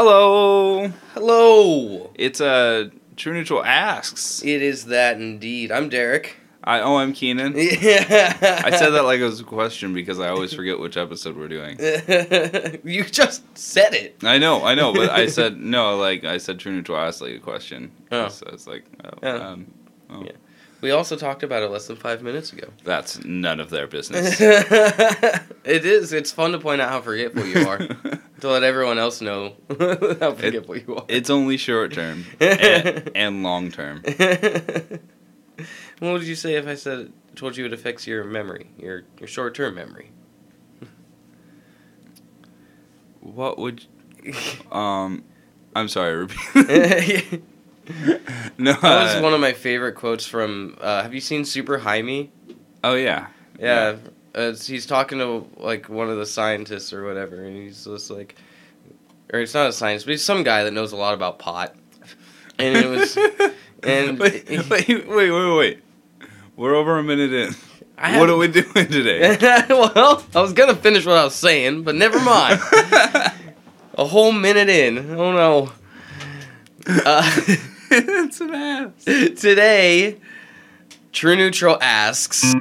[0.00, 0.86] Hello.
[1.14, 2.10] Hello.
[2.14, 4.44] It's uh, True Neutral asks.
[4.44, 5.72] It is that indeed.
[5.72, 6.36] I'm Derek.
[6.62, 7.54] I oh I'm Keenan.
[7.56, 8.36] Yeah.
[8.64, 11.48] I said that like it was a question because I always forget which episode we're
[11.48, 11.78] doing.
[12.84, 14.22] you just said it.
[14.22, 15.96] I know, I know, but I said no.
[15.96, 17.90] Like I said, True Neutral asked like a question.
[18.12, 18.28] Oh.
[18.28, 19.48] So it's like, oh, Yeah.
[19.48, 19.66] um,
[20.10, 20.22] oh.
[20.22, 20.32] Yeah.
[20.80, 22.68] We also talked about it less than five minutes ago.
[22.84, 24.40] that's none of their business.
[24.40, 26.12] it is.
[26.12, 27.80] It's fun to point out how forgetful you are.
[28.40, 29.54] To let everyone else know
[30.20, 31.04] how forgetful you are.
[31.08, 34.02] it's only short term and, and long term.
[35.98, 39.26] what would you say if I said told you it affects your memory, your your
[39.28, 40.10] short term memory?
[43.20, 43.84] What would?
[44.72, 45.24] Um,
[45.74, 46.16] I'm sorry.
[46.16, 47.42] Repeat.
[48.58, 50.76] that was uh, one of my favorite quotes from.
[50.80, 52.30] Uh, have you seen Super High Me?
[52.84, 53.28] oh yeah.
[53.58, 53.96] Yeah,
[54.34, 58.36] Uh, he's talking to like one of the scientists or whatever, and he's just like,
[59.32, 61.74] or it's not a scientist, but he's some guy that knows a lot about pot.
[62.60, 63.16] And it was,
[63.84, 65.78] and wait, wait, wait, wait, wait.
[66.56, 67.54] We're over a minute in.
[67.96, 69.36] I what are we doing today?
[69.68, 72.60] well, I was gonna finish what I was saying, but never mind.
[73.94, 75.12] a whole minute in.
[75.12, 75.72] Oh no.
[76.88, 77.30] Uh,
[77.92, 79.04] it's an ass.
[79.04, 80.16] today,
[81.12, 82.54] True Neutral asks.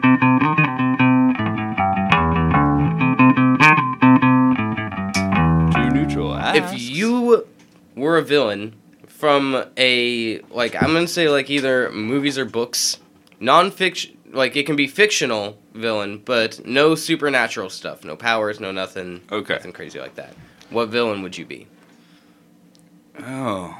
[6.64, 7.46] If you
[7.96, 8.76] were a villain
[9.08, 12.98] from a like I'm gonna say like either movies or books,
[13.40, 19.22] non-fiction like it can be fictional villain, but no supernatural stuff, no powers, no nothing,
[19.32, 19.54] Okay.
[19.54, 20.34] nothing crazy like that.
[20.70, 21.68] What villain would you be?
[23.24, 23.76] Oh.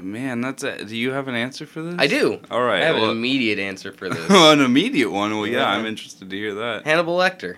[0.00, 0.84] Man, that's a.
[0.84, 1.94] Do you have an answer for this?
[1.96, 2.40] I do.
[2.50, 2.82] All right.
[2.82, 4.30] I have well, an immediate answer for this.
[4.30, 5.36] an immediate one.
[5.36, 5.68] Well, yeah, Yeah.
[5.68, 6.84] I'm interested to hear that.
[6.84, 7.56] Hannibal Lecter.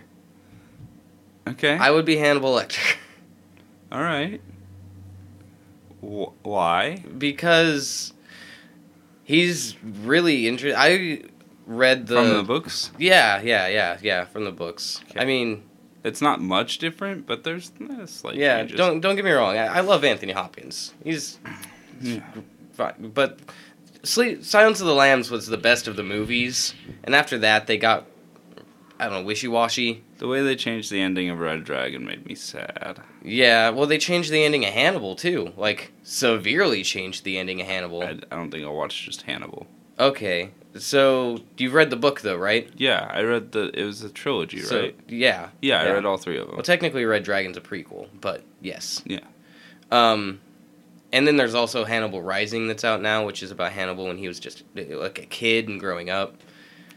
[1.48, 1.77] Okay.
[1.77, 2.97] I would be Hannibal Lecter
[3.92, 4.41] All right.
[6.00, 7.03] Wh- why?
[7.17, 8.12] because
[9.23, 10.78] he's really interesting.
[10.78, 11.22] I
[11.66, 15.00] read the, From the books, Yeah, yeah, yeah, yeah, from the books.
[15.10, 15.21] Okay.
[15.21, 15.62] I mean,
[16.03, 18.77] it's not much different, but there's eh, slight yeah, changes.
[18.77, 19.56] don't don't get me wrong.
[19.56, 20.93] I, I love Anthony Hopkins.
[21.03, 21.38] He's
[22.03, 22.21] Yeah.
[22.72, 23.38] fine, but
[24.03, 27.78] Sleep, Silence of the Lambs was the best of the movies, and after that they
[27.78, 28.04] got
[29.04, 30.03] I don't know wishy washy.
[30.19, 33.00] The way they changed the ending of Red Dragon made me sad.
[33.22, 37.66] Yeah, well they changed the ending of Hannibal too, like severely changed the ending of
[37.66, 38.03] Hannibal.
[38.03, 39.66] I, I don't think I'll watch just Hannibal.
[39.98, 42.69] Okay, so you've read the book though, right?
[42.76, 43.70] Yeah, I read the.
[43.78, 44.97] It was a trilogy, So right?
[45.09, 46.56] yeah, Yeah, I read all three of them.
[46.56, 49.03] Well, technically, Red Dragon's a prequel, but yes.
[49.06, 49.21] Yeah.
[49.92, 50.41] Um,
[51.12, 54.26] and then there's also Hannibal Rising that's out now, which is about Hannibal when he
[54.26, 56.34] was just like a kid and growing up.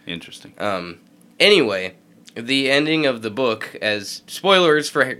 [0.07, 0.53] Interesting.
[0.57, 0.99] Um,
[1.39, 1.95] anyway,
[2.35, 5.19] the ending of the book, as spoilers for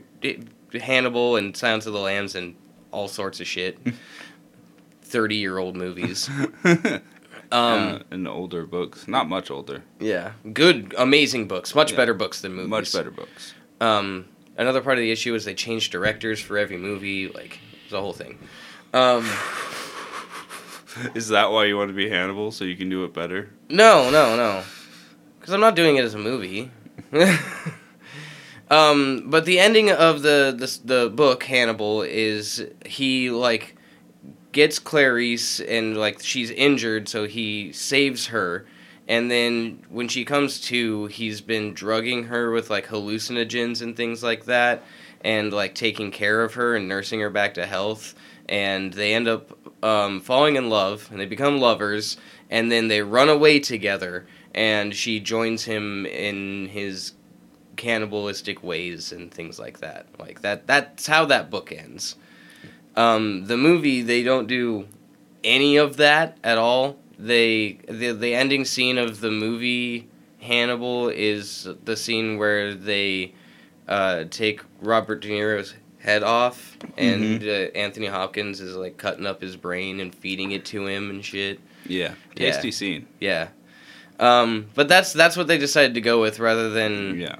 [0.73, 2.55] Hannibal and Silence of the Lambs and
[2.91, 3.77] all sorts of shit,
[5.01, 6.29] thirty-year-old movies.
[7.49, 11.97] Um, yeah, in older books, not much older, yeah, good, amazing books, much Yeah.
[11.97, 12.69] better books than movies.
[12.69, 13.53] much better books.
[13.79, 14.25] Um,
[14.57, 18.01] another part of the issue is they changed directors for every movie, like it's a
[18.01, 18.37] whole thing.
[18.93, 19.25] Um,
[21.15, 23.49] Is that why you want to be Hannibal so you can do it better?
[23.69, 24.63] no, no, no,
[25.47, 26.71] because I'm not doing it as a movie.
[28.69, 33.77] um, but the ending of the, the the book Hannibal is he like
[34.51, 38.65] gets Clarice and like she's injured, so he saves her.
[39.07, 44.21] And then when she comes to, he's been drugging her with like hallucinogens and things
[44.21, 44.83] like that,
[45.21, 48.15] and like taking care of her and nursing her back to health.
[48.49, 52.17] And they end up um, falling in love, and they become lovers.
[52.49, 57.13] And then they run away together, and she joins him in his
[57.77, 60.07] cannibalistic ways and things like that.
[60.19, 60.65] Like that.
[60.67, 62.15] That's how that book ends.
[62.95, 64.87] Um, the movie they don't do
[65.43, 66.97] any of that at all.
[67.19, 70.09] They the the ending scene of the movie
[70.39, 73.33] Hannibal is the scene where they
[73.87, 79.41] uh, take Robert De Niro's head off, and uh, Anthony Hopkins is like cutting up
[79.41, 81.59] his brain and feeding it to him and shit.
[81.85, 82.51] Yeah, Yeah.
[82.51, 83.07] tasty scene.
[83.19, 83.49] Yeah.
[84.19, 87.35] Um, but that's that's what they decided to go with rather than Yeah,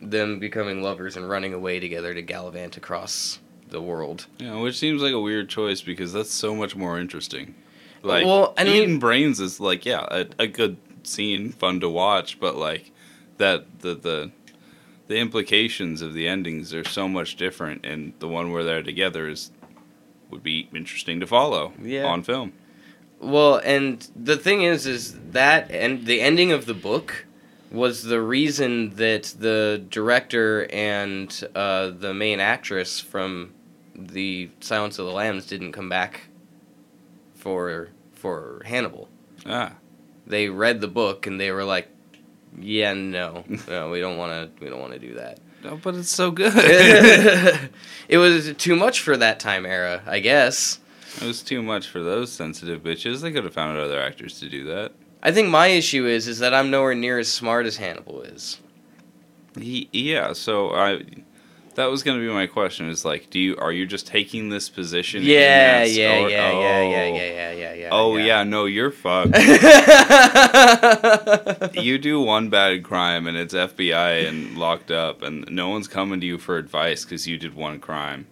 [0.00, 4.26] them becoming lovers and running away together to gallivant across the world.
[4.38, 7.54] yeah, which seems like a weird choice because that's so much more interesting.
[8.02, 11.88] Like, Well, I mean- eating brains is like, yeah, a, a good scene, fun to
[11.88, 12.92] watch, but like
[13.38, 14.30] that the the
[15.08, 19.28] the implications of the endings are so much different, and the one where they're together
[19.28, 19.50] is
[20.30, 22.04] would be interesting to follow Yeah.
[22.06, 22.52] on film.
[23.20, 27.26] Well, and the thing is, is that and the ending of the book
[27.70, 33.52] was the reason that the director and uh, the main actress from
[33.96, 36.28] the Silence of the Lambs didn't come back
[37.34, 39.08] for for Hannibal.
[39.46, 39.72] Ah,
[40.26, 41.88] They read the book and they were like,
[42.58, 44.64] "Yeah, no, no, we don't want to.
[44.64, 46.52] We don't want to do that." no, but it's so good.
[48.08, 50.78] it was too much for that time era, I guess.
[51.20, 53.20] It was too much for those sensitive bitches.
[53.22, 54.92] They could have found other actors to do that.
[55.22, 58.60] I think my issue is is that I'm nowhere near as smart as Hannibal is.
[59.58, 61.02] He, yeah, so I
[61.76, 64.48] that was going to be my question is like do you are you just taking
[64.48, 65.86] this position Yeah, yeah,
[66.20, 66.60] yeah, yeah, yeah, Oh.
[66.90, 67.88] yeah, yeah, yeah, yeah.
[67.90, 69.36] Oh yeah, no, you're fucked.
[71.76, 76.20] you do one bad crime and it's FBI and locked up and no one's coming
[76.20, 78.26] to you for advice cuz you did one crime.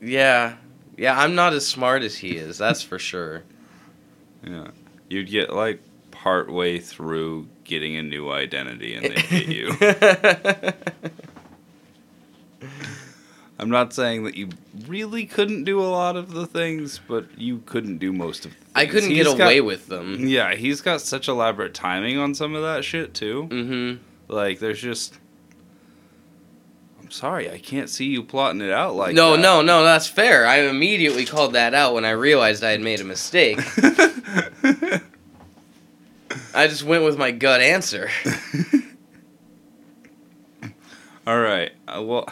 [0.00, 0.56] yeah,
[0.98, 1.18] yeah.
[1.18, 2.58] I'm not as smart as he is.
[2.58, 3.44] That's for sure.
[4.46, 4.68] Yeah.
[5.08, 5.80] You'd get like
[6.10, 9.72] partway through getting a new identity and they'd get you.
[13.60, 14.50] I'm not saying that you
[14.86, 18.56] really couldn't do a lot of the things, but you couldn't do most of the
[18.58, 18.70] things.
[18.76, 20.28] I couldn't He's get got- away with them.
[20.28, 23.48] Yeah, he's got such elaborate timing on some of that shit too.
[23.50, 24.32] Mm-hmm.
[24.32, 25.18] Like there's just
[27.08, 29.40] I'm sorry, I can't see you plotting it out like no, that.
[29.40, 29.82] no, no.
[29.82, 30.46] That's fair.
[30.46, 33.58] I immediately called that out when I realized I had made a mistake.
[36.54, 38.10] I just went with my gut answer.
[41.26, 41.72] All right.
[41.88, 42.28] Uh, well,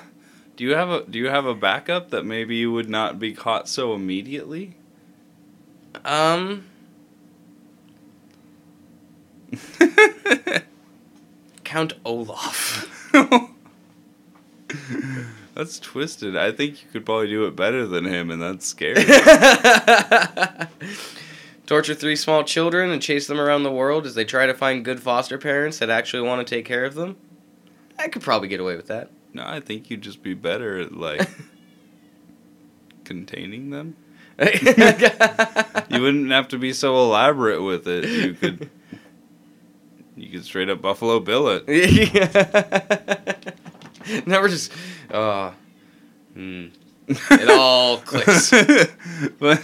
[0.56, 3.32] do you have a do you have a backup that maybe you would not be
[3.32, 4.74] caught so immediately?
[6.04, 6.66] Um,
[11.64, 12.92] Count Olaf.
[15.54, 16.36] that's twisted.
[16.36, 19.04] I think you could probably do it better than him, and that's scary.
[21.66, 24.84] Torture three small children and chase them around the world as they try to find
[24.84, 27.16] good foster parents that actually want to take care of them.
[27.98, 29.10] I could probably get away with that.
[29.32, 31.28] no, I think you'd just be better at like
[33.04, 33.96] containing them.
[34.38, 38.04] You wouldn't have to be so elaborate with it.
[38.04, 38.70] You could
[40.16, 41.64] you could straight up Buffalo Bill it.
[44.26, 44.72] Never just.
[45.10, 45.52] Uh,
[46.34, 46.66] hmm.
[47.30, 48.50] It all clicks.
[49.38, 49.62] but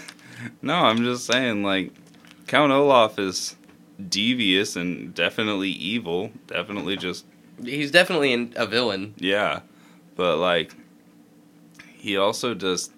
[0.62, 1.92] no, I'm just saying, like,
[2.46, 3.56] Count Olaf is
[4.08, 6.30] devious and definitely evil.
[6.46, 7.24] Definitely just,
[7.60, 9.14] He's definitely an, a villain.
[9.18, 9.60] yeah.
[10.14, 10.74] But, like,
[11.96, 12.90] he also does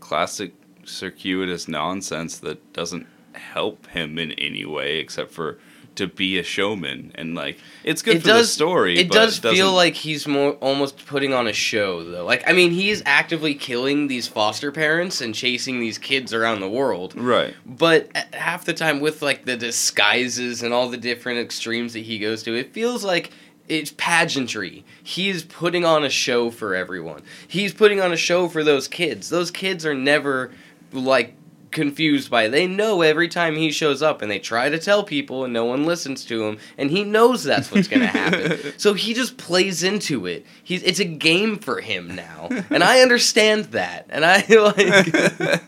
[0.00, 5.58] classic circuitous nonsense that doesn't help him in any way except for
[5.96, 7.12] to be a showman.
[7.14, 8.98] And, like, it's good It for the story.
[8.98, 12.24] It does feel like he's more almost putting on a show though.
[12.24, 16.68] Like I mean, he's actively killing these foster parents and chasing these kids around the
[16.68, 17.14] world.
[17.16, 17.54] Right.
[17.64, 22.00] But uh, half the time with like the disguises and all the different extremes that
[22.00, 23.30] he goes to, it feels like
[23.68, 24.84] it's pageantry.
[25.02, 27.22] He's putting on a show for everyone.
[27.46, 29.28] He's putting on a show for those kids.
[29.28, 30.50] Those kids are never
[30.92, 31.34] like
[31.70, 32.48] confused by.
[32.48, 35.64] They know every time he shows up and they try to tell people and no
[35.64, 38.72] one listens to him and he knows that's what's going to happen.
[38.78, 40.46] so he just plays into it.
[40.62, 42.48] He's it's a game for him now.
[42.70, 44.06] And I understand that.
[44.08, 44.44] And I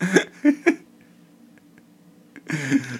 [0.00, 0.76] like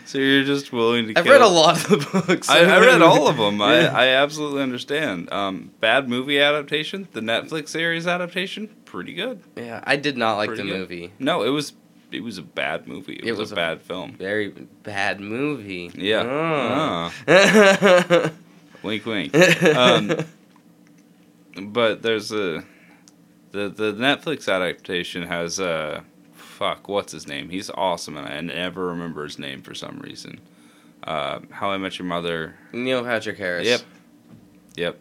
[0.06, 2.48] So you're just willing to I've kill- read a lot of the books.
[2.48, 3.62] I, I read all of them.
[3.62, 5.32] I, I absolutely understand.
[5.32, 9.40] Um, bad movie adaptation, the Netflix series adaptation, pretty good.
[9.56, 10.78] Yeah, I did not like Pretty the good.
[10.80, 11.12] movie.
[11.20, 11.74] No, it was
[12.12, 13.14] it was a bad movie.
[13.14, 14.12] It, It was, was a a- bad film.
[14.14, 15.90] Very bad movie.
[15.94, 17.10] Yeah.
[17.26, 18.30] Oh.
[18.82, 19.34] Wink, wink.
[19.76, 20.16] Um,
[21.70, 22.62] but there's a
[23.52, 26.02] the the Netflix adaptation has uh
[26.34, 27.48] fuck what's his name?
[27.48, 30.40] He's awesome and I never remember his name for some reason.
[31.04, 32.56] Uh, How I Met Your Mother.
[32.72, 33.66] Neil Patrick Harris.
[33.66, 33.80] Yep.
[34.76, 34.98] Yep.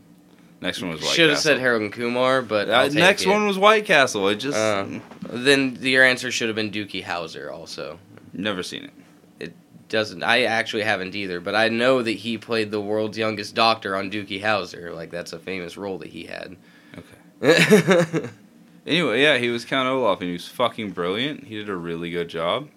[0.61, 3.23] Next one was White Should have said Harold and Kumar, but Uh, I'll take next
[3.25, 3.29] it.
[3.29, 4.27] one was White Castle.
[4.29, 4.85] It just Uh,
[5.29, 7.51] Then your answer should have been Doogie Howser.
[7.51, 7.99] Also,
[8.33, 8.91] never seen it.
[9.39, 9.53] It
[9.89, 13.95] doesn't I actually haven't either, but I know that he played the world's youngest doctor
[13.95, 14.95] on Doogie Howser.
[14.95, 16.55] Like that's a famous role that he had.
[16.97, 18.29] Okay.
[18.87, 21.45] Anyway, yeah, he was Count Olaf and he was fucking brilliant.
[21.45, 22.69] He did a really good job,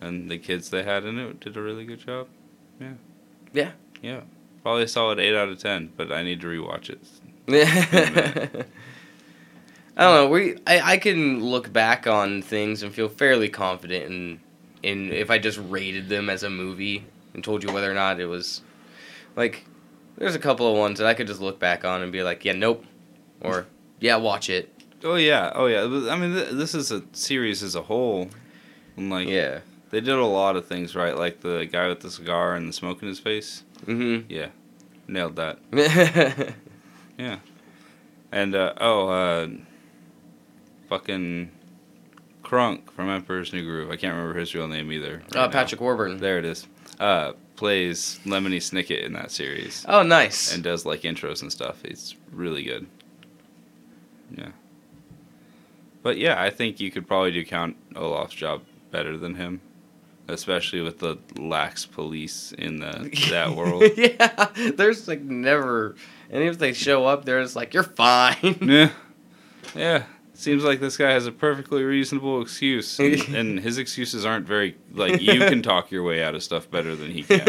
[0.00, 2.26] and the kids they had in it did a really good job.
[2.80, 2.94] Yeah.
[3.52, 3.70] Yeah.
[4.02, 4.20] Yeah.
[4.64, 6.98] Probably a solid eight out of ten, but I need to rewatch it.
[7.46, 8.48] Yeah.
[9.96, 10.28] I don't know.
[10.28, 14.40] We I, I can look back on things and feel fairly confident in
[14.82, 18.18] in if I just rated them as a movie and told you whether or not
[18.18, 18.62] it was
[19.36, 19.64] like
[20.16, 22.44] there's a couple of ones that I could just look back on and be like,
[22.44, 22.84] yeah, nope,
[23.40, 23.66] or
[24.00, 24.70] yeah, watch it.
[25.04, 25.82] Oh yeah, oh yeah.
[26.10, 28.30] I mean, th- this is a series as a whole.
[28.96, 29.60] And like, Yeah.
[29.90, 32.72] they did a lot of things right, like the guy with the cigar and the
[32.72, 33.64] smoke in his face.
[33.86, 34.30] Mm-hmm.
[34.30, 34.48] Yeah,
[35.08, 35.58] nailed that.
[37.16, 37.38] Yeah.
[38.32, 39.48] And uh, oh, uh,
[40.88, 41.50] fucking
[42.42, 43.90] Kronk from Emperor's New Groove.
[43.90, 45.22] I can't remember his real name either.
[45.32, 45.52] right uh, now.
[45.52, 46.18] Patrick Warburton.
[46.18, 46.66] There it is.
[46.98, 50.52] Uh, plays Lemony Snicket in that series Oh, nice.
[50.52, 51.82] and does like intros and stuff.
[51.84, 52.86] He's really good.
[54.36, 54.48] Yeah.
[56.02, 59.60] But yeah, I think you could probably do Count Olaf's job better than him,
[60.28, 63.84] especially with the lax police in the that world.
[63.96, 65.96] yeah, there's like never,
[66.30, 68.90] and if they show up, they're just like, "You're fine." yeah,
[69.74, 70.04] yeah.
[70.36, 74.76] Seems like this guy has a perfectly reasonable excuse, and, and his excuses aren't very
[74.92, 77.46] like you can talk your way out of stuff better than he can,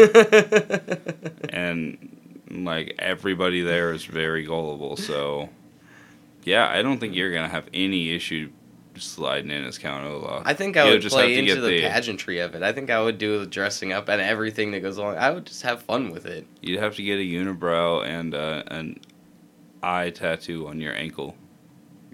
[1.48, 2.16] and
[2.50, 4.96] like everybody there is very gullible.
[4.96, 5.48] So,
[6.44, 8.50] yeah, I don't think you're gonna have any issue
[9.00, 10.42] sliding in as Count Olaf.
[10.44, 12.62] I think I You'll would play into the, the- pageantry of it.
[12.62, 15.16] I think I would do the dressing up and everything that goes along.
[15.18, 16.46] I would just have fun with it.
[16.62, 19.00] You'd have to get a unibrow and uh, an
[19.82, 21.36] eye tattoo on your ankle.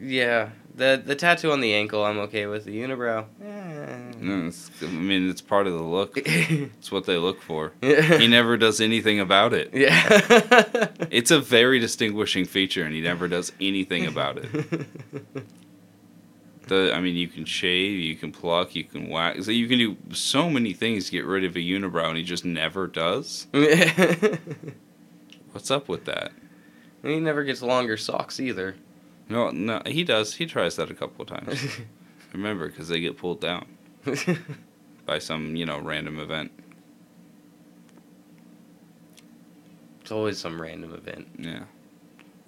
[0.00, 2.64] Yeah, the the tattoo on the ankle, I'm okay with.
[2.64, 4.12] The unibrow, eh.
[4.20, 4.50] No,
[4.82, 6.16] I mean, it's part of the look.
[6.26, 7.72] It's what they look for.
[7.80, 9.70] He never does anything about it.
[9.72, 10.88] yeah.
[11.10, 14.48] It's a very distinguishing feature, and he never does anything about it.
[16.72, 19.44] The, I mean, you can shave, you can pluck, you can wax.
[19.44, 22.22] So you can do so many things to get rid of a unibrow, and he
[22.22, 23.46] just never does.
[25.52, 26.32] What's up with that?
[27.02, 28.76] he never gets longer socks either.
[29.28, 30.36] No, no, he does.
[30.36, 31.62] He tries that a couple of times.
[32.32, 33.66] Remember, because they get pulled down
[35.04, 36.52] by some, you know, random event.
[40.00, 41.28] it's always some random event.
[41.38, 41.64] Yeah,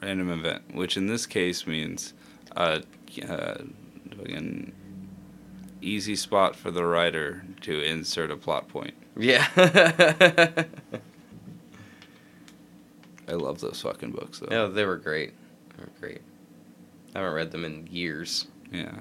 [0.01, 2.15] random event, which in this case means
[2.57, 2.81] uh,
[3.29, 3.57] uh,
[4.17, 4.73] fucking
[5.83, 8.95] easy spot for the writer to insert a plot point.
[9.17, 9.47] Yeah.
[13.27, 14.49] I love those fucking books, though.
[14.51, 15.33] yeah, they were great.
[15.77, 16.21] They were great.
[17.15, 18.47] I haven't read them in years.
[18.73, 18.93] Yeah.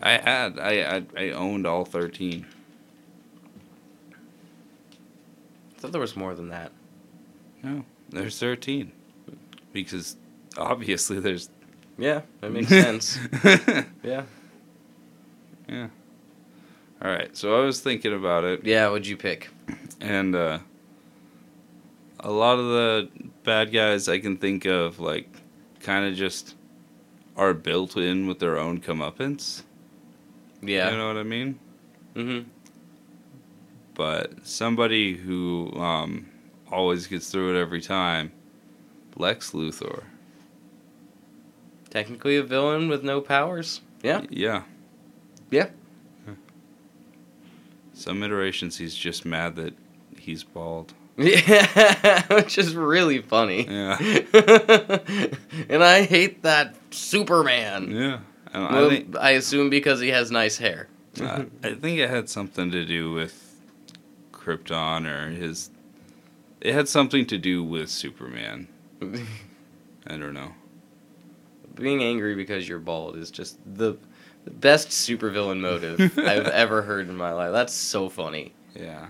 [0.00, 2.46] I had I I, I owned all thirteen.
[5.76, 6.72] I thought there was more than that.
[7.62, 8.92] No, there's thirteen,
[9.72, 10.16] because
[10.56, 11.50] obviously there's.
[11.98, 13.18] Yeah, that makes sense.
[14.02, 14.24] Yeah.
[15.68, 15.88] yeah.
[17.02, 19.48] All right, so I was thinking about it, Yeah, what'd you pick?
[20.00, 20.58] and uh,
[22.20, 23.08] a lot of the
[23.44, 25.28] bad guys I can think of, like,
[25.80, 26.54] kind of just
[27.36, 29.62] are built in with their own comeuppance.
[30.60, 30.90] Yeah.
[30.90, 31.58] You know what I mean?
[32.14, 32.48] Mm-hmm.
[33.94, 36.26] But somebody who um,
[36.70, 38.32] always gets through it every time,
[39.16, 40.04] Lex Luthor.
[41.92, 43.82] Technically a villain with no powers.
[44.02, 44.22] Yeah.
[44.30, 44.62] Yeah.
[45.50, 45.68] Yeah.
[47.92, 49.74] Some iterations he's just mad that
[50.18, 50.94] he's bald.
[51.18, 53.66] Yeah, which is really funny.
[53.68, 53.98] Yeah.
[55.68, 57.90] and I hate that Superman.
[57.90, 58.20] Yeah.
[58.54, 60.88] I Well, think I assume because he has nice hair.
[61.20, 63.60] uh, I think it had something to do with
[64.32, 65.68] Krypton or his.
[66.62, 68.68] It had something to do with Superman.
[69.02, 70.52] I don't know.
[71.74, 73.96] Being angry because you're bald is just the,
[74.44, 77.52] the best supervillain motive I've ever heard in my life.
[77.52, 78.52] That's so funny.
[78.74, 79.08] Yeah.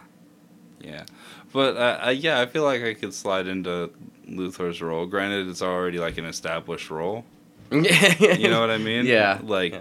[0.80, 1.04] Yeah.
[1.52, 3.90] But uh, uh, yeah, I feel like I could slide into
[4.28, 5.06] Luthor's role.
[5.06, 7.24] Granted, it's already like an established role.
[7.70, 9.06] you know what I mean?
[9.06, 9.38] Yeah.
[9.42, 9.80] Like, Yeah.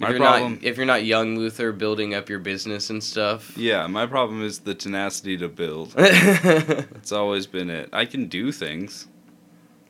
[0.00, 0.52] my if you're problem.
[0.54, 3.56] not if you're not young Luthor building up your business and stuff.
[3.56, 5.94] yeah, my problem is the tenacity to build.
[5.98, 7.88] It's always been it.
[7.92, 9.08] I can do things.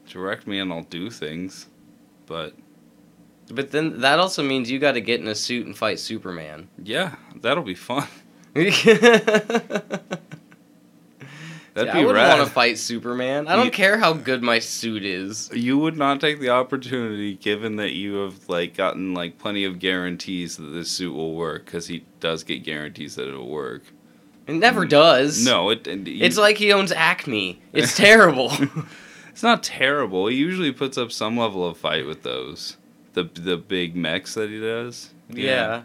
[0.09, 1.67] Direct me and I'll do things.
[2.27, 2.55] But
[3.51, 6.69] But then that also means you got to get in a suit and fight Superman.
[6.83, 8.07] yeah, that'll be fun.
[11.75, 13.47] That'd be I wouldn't want to fight Superman.
[13.47, 15.49] I don't You- care how good my suit is.
[15.53, 19.79] You would not take the opportunity, given that you have like gotten like plenty of
[19.79, 23.83] guarantees that this suit will work, because he does get guarantees that it'll work.
[24.49, 25.45] It never does.
[25.45, 25.87] No, it.
[25.87, 27.61] it you- It's like he owns Acme.
[27.73, 28.51] It's terrible.
[29.39, 30.27] it's not terrible.
[30.27, 32.77] He usually puts up some level of fight with those,
[33.13, 35.15] the the big mechs that he does.
[35.29, 35.83] yeah.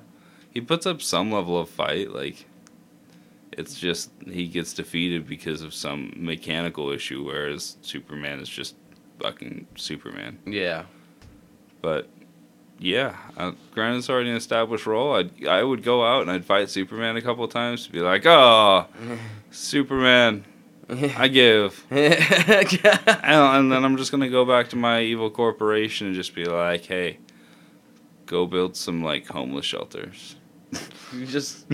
[0.49, 2.09] he puts up some level of fight.
[2.09, 2.47] Like,
[3.51, 8.73] it's just he gets defeated because of some mechanical issue, whereas Superman is just
[9.19, 10.39] fucking Superman.
[10.47, 10.85] Yeah.
[11.83, 12.09] But
[12.79, 15.13] yeah, uh, granted it's already an established role.
[15.13, 17.99] I'd, I would go out and I'd fight Superman a couple of times to be
[17.99, 18.87] like, oh,
[19.51, 20.43] Superman,
[20.89, 21.85] I give.
[21.91, 26.85] And, then I'm just gonna go back to my evil corporation and just be like,
[26.85, 27.19] hey,
[28.25, 30.35] go build some like homeless shelters.
[31.13, 31.65] You just,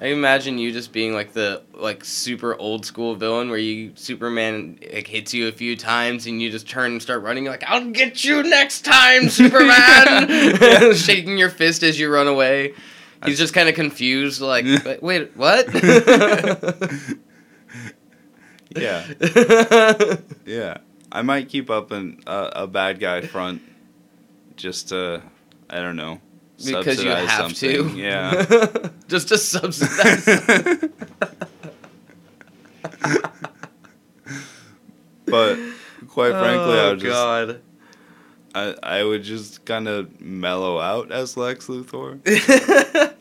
[0.00, 4.78] I imagine you just being like the like super old school villain where you Superman
[4.92, 7.44] like hits you a few times and you just turn and start running.
[7.44, 12.74] You're like, "I'll get you next time, Superman!" Shaking your fist as you run away.
[13.24, 15.66] He's just kind of confused, like, "Wait, wait what?"
[18.76, 19.06] Yeah,
[20.46, 20.78] yeah.
[21.10, 23.62] I might keep up an, uh, a bad guy front,
[24.56, 25.22] just to,
[25.70, 26.20] I don't know,
[26.64, 27.94] because you have something.
[27.94, 27.96] to.
[27.96, 28.90] Yeah.
[29.08, 30.26] just to subsidize.
[35.24, 35.58] but
[36.08, 37.60] quite frankly, I oh would just God.
[38.54, 43.14] I, I would just kind of mellow out as Lex Luthor.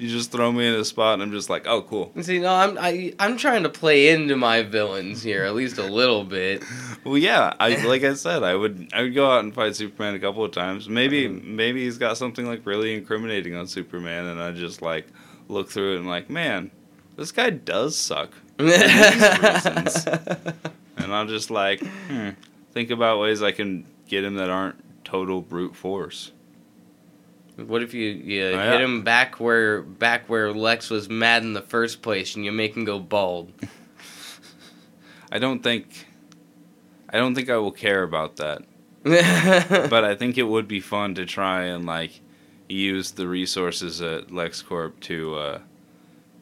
[0.00, 2.10] You just throw me in a spot, and I'm just like, oh, cool.
[2.22, 5.84] See, no, I'm I, I'm trying to play into my villains here at least a
[5.84, 6.64] little bit.
[7.04, 10.14] Well, yeah, I like I said, I would I would go out and fight Superman
[10.14, 10.86] a couple of times.
[10.88, 11.56] Maybe Mm-hmm.
[11.56, 15.06] maybe he's got something like really incriminating on Superman, and I just like
[15.48, 16.70] look through it and like, man,
[17.16, 18.70] this guy does suck, and
[20.98, 22.30] I'll just like hmm,
[22.72, 26.32] think about ways I can get him that aren't total brute force.
[27.56, 31.52] What if you you Oh, hit him back where back where Lex was mad in
[31.52, 33.52] the first place, and you make him go bald?
[35.32, 36.06] I don't think
[37.08, 38.62] I don't think I will care about that.
[39.02, 42.20] but I think it would be fun to try and like
[42.68, 45.58] use the resources at LexCorp to, uh,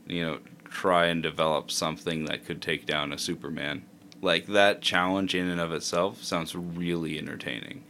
[0.07, 3.85] you know, try and develop something that could take down a Superman.
[4.21, 7.85] Like that challenge in and of itself sounds really entertaining.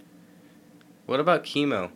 [1.06, 1.90] what about chemo?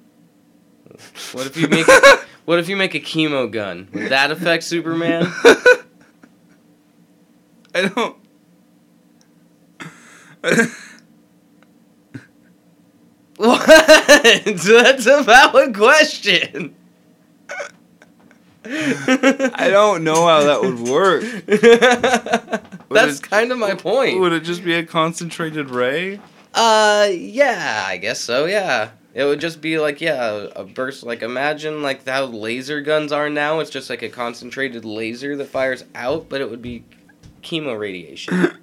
[1.32, 3.88] What if you make a, what if you make a chemo gun?
[3.92, 5.26] Would that affect Superman?
[7.74, 8.16] I don't.
[13.38, 13.66] What?
[13.66, 16.76] That's a valid question.
[18.64, 21.22] I don't know how that would work.
[22.90, 24.20] That's it- kind of my point.
[24.20, 26.20] Would it just be a concentrated ray?
[26.54, 28.44] Uh, yeah, I guess so.
[28.44, 31.02] Yeah, it would just be like yeah, a burst.
[31.02, 33.60] Like imagine like how laser guns are now.
[33.60, 36.84] It's just like a concentrated laser that fires out, but it would be
[37.42, 38.58] chemo radiation.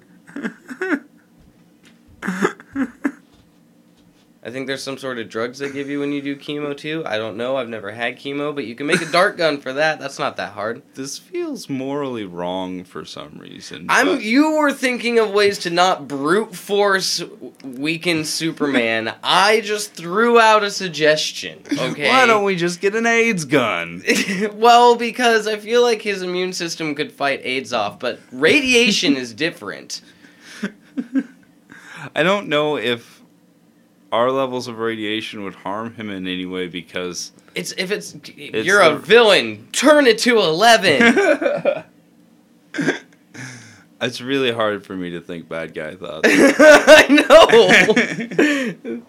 [4.42, 7.02] I think there's some sort of drugs they give you when you do chemo too.
[7.04, 7.56] I don't know.
[7.58, 10.00] I've never had chemo, but you can make a dart gun for that.
[10.00, 10.80] That's not that hard.
[10.94, 13.84] This feels morally wrong for some reason.
[13.90, 14.06] I'm.
[14.06, 17.22] but- You were thinking of ways to not brute force
[17.62, 19.14] weaken Superman.
[19.22, 21.62] I just threw out a suggestion.
[21.70, 22.08] Okay.
[22.08, 24.02] Why don't we just get an AIDS gun?
[24.54, 29.34] well, because I feel like his immune system could fight AIDS off, but radiation is
[29.34, 30.00] different.
[32.14, 33.19] I don't know if
[34.12, 38.82] our levels of radiation would harm him in any way because It's if it's, you're
[38.84, 41.84] the- a villain, turn it to eleven.
[44.00, 46.28] it's really hard for me to think bad guy thoughts.
[46.30, 47.06] I
[48.88, 49.02] know.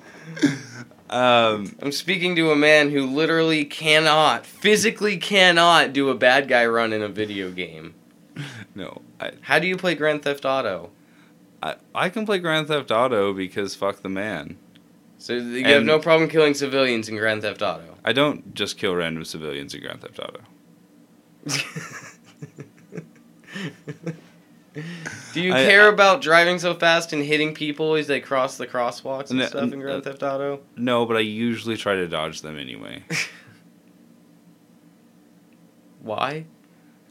[1.17, 6.65] um, I'm speaking to a man who literally cannot, physically cannot do a bad guy
[6.65, 7.93] run in a video game.
[8.75, 10.89] no, I, How do you play Grand Theft Auto?
[11.63, 14.57] I I can play Grand Theft Auto because fuck the man.
[15.21, 17.95] So you have no problem killing civilians in Grand Theft Auto.
[18.03, 20.41] I don't just kill random civilians in Grand Theft Auto.
[25.33, 28.65] Do you I- care about driving so fast and hitting people as they cross the
[28.65, 30.61] crosswalks and No, stuff in n- Grand uh, Theft Auto?
[30.75, 33.03] No, but I usually try to dodge them anyway.
[36.01, 36.45] Why?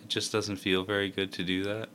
[0.03, 1.88] It just doesn't feel very good to do that.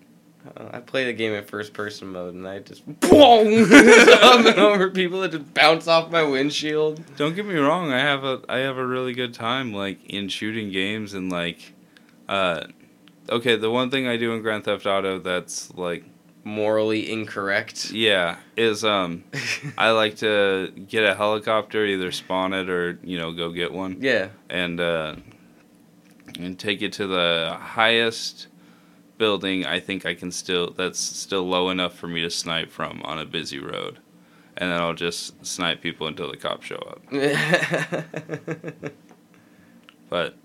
[0.56, 4.60] Uh, I play the game in first person mode and I just boom up and
[4.60, 7.04] over people that just bounce off my windshield.
[7.18, 10.30] Don't get me wrong, I have a I have a really good time like in
[10.30, 11.74] shooting games and like
[12.30, 12.66] uh
[13.30, 16.06] okay, the one thing I do in Grand Theft Auto that's like
[16.44, 17.92] Morally incorrect.
[17.92, 19.24] yeah, is um
[19.78, 23.98] I like to get a helicopter, either spawn it or, you know, go get one
[24.00, 24.28] yeah.
[24.50, 25.16] and uh
[26.38, 28.48] and take it to the highest
[29.18, 33.02] building I think I can still that's still low enough for me to snipe from
[33.04, 34.00] on a busy road.
[34.58, 37.02] And then I'll just snipe people until the cops show up.
[40.10, 40.36] But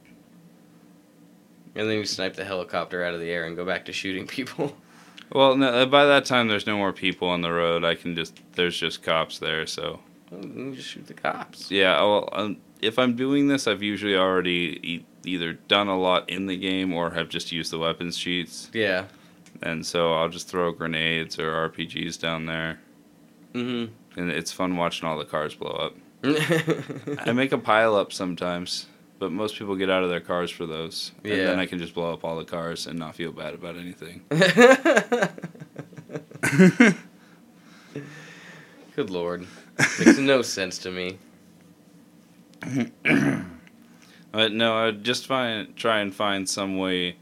[1.75, 4.27] And then you snipe the helicopter out of the air and go back to shooting
[4.27, 4.77] people.
[5.33, 7.85] Well, no, by that time, there's no more people on the road.
[7.85, 9.65] I can just there's just cops there.
[9.65, 10.01] So
[10.33, 11.71] you just shoot the cops.
[11.71, 16.47] yeah, well, um, if I'm doing this, I've usually already either done a lot in
[16.47, 19.07] the game or have just used the weapons sheets, Yeah.
[19.63, 22.79] and so I'll just throw grenades or RPGs down there,
[23.55, 23.93] Mm-hmm.
[24.21, 25.95] and it's fun watching all the cars blow up.
[27.27, 28.87] I make a pile up sometimes.
[29.19, 31.13] but most people get out of their cars for those.
[31.25, 31.45] And Yeah.
[31.47, 34.23] then I can just blow up all the cars and not feel bad about anything.
[38.97, 39.47] Good lord.
[39.99, 41.19] Makes no sense to me.
[44.33, 47.17] No, I'd just find try and find some way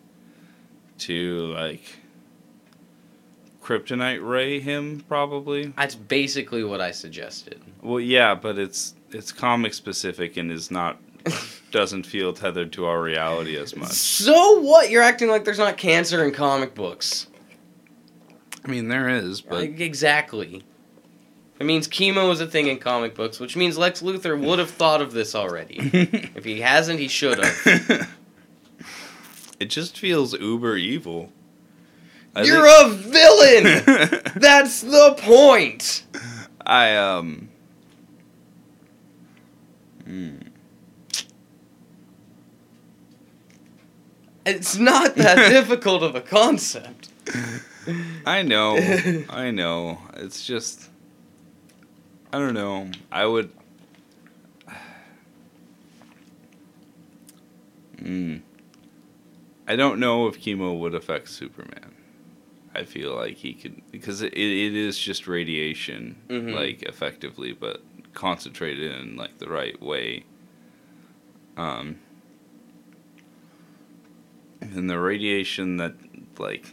[0.98, 1.82] to like
[3.62, 5.66] kryptonite ray him probably.
[5.76, 7.60] That's basically what I suggested.
[7.82, 10.98] Well, yeah, but it's it's comic specific and is not
[11.70, 13.92] doesn't feel tethered to our reality as much.
[13.92, 14.90] So what?
[14.90, 17.26] You're acting like there's not cancer in comic books.
[18.64, 20.62] I mean, there is, but Like, exactly.
[21.60, 24.70] It means chemo is a thing in comic books, which means Lex Luthor would have
[24.70, 25.76] thought of this already.
[26.34, 28.08] if he hasn't, he should have.
[29.60, 31.32] it just feels uber evil.
[32.36, 34.22] I You're think- a villain.
[34.36, 36.04] That's the point.
[36.64, 37.48] I um.
[40.04, 40.36] hmm.
[44.46, 47.08] It's not that difficult of a concept.
[48.24, 48.76] I know,
[49.28, 49.98] I know.
[50.14, 50.88] It's just,
[52.32, 52.90] I don't know.
[53.10, 53.50] I would.
[57.96, 58.42] Mm.
[59.66, 61.94] I don't know if chemo would affect Superman.
[62.74, 66.54] I feel like he could because it, it is just radiation, Mhm.
[66.54, 67.82] like effectively, but
[68.14, 70.24] concentrated in like the right way.
[71.56, 71.96] Um,
[74.60, 75.94] and the radiation that
[76.38, 76.72] like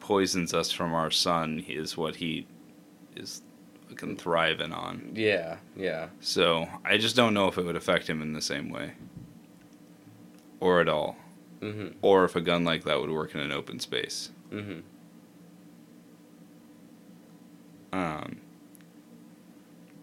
[0.00, 2.46] poisons us from our sun is what he
[3.14, 3.42] is
[3.94, 5.12] fucking thriving on.
[5.14, 6.08] Yeah, yeah.
[6.20, 8.92] So I just don't know if it would affect him in the same way,
[10.60, 11.16] or at all,
[11.60, 14.30] hmm or if a gun like that would work in an open space.
[14.50, 14.80] hmm
[17.92, 18.40] Um,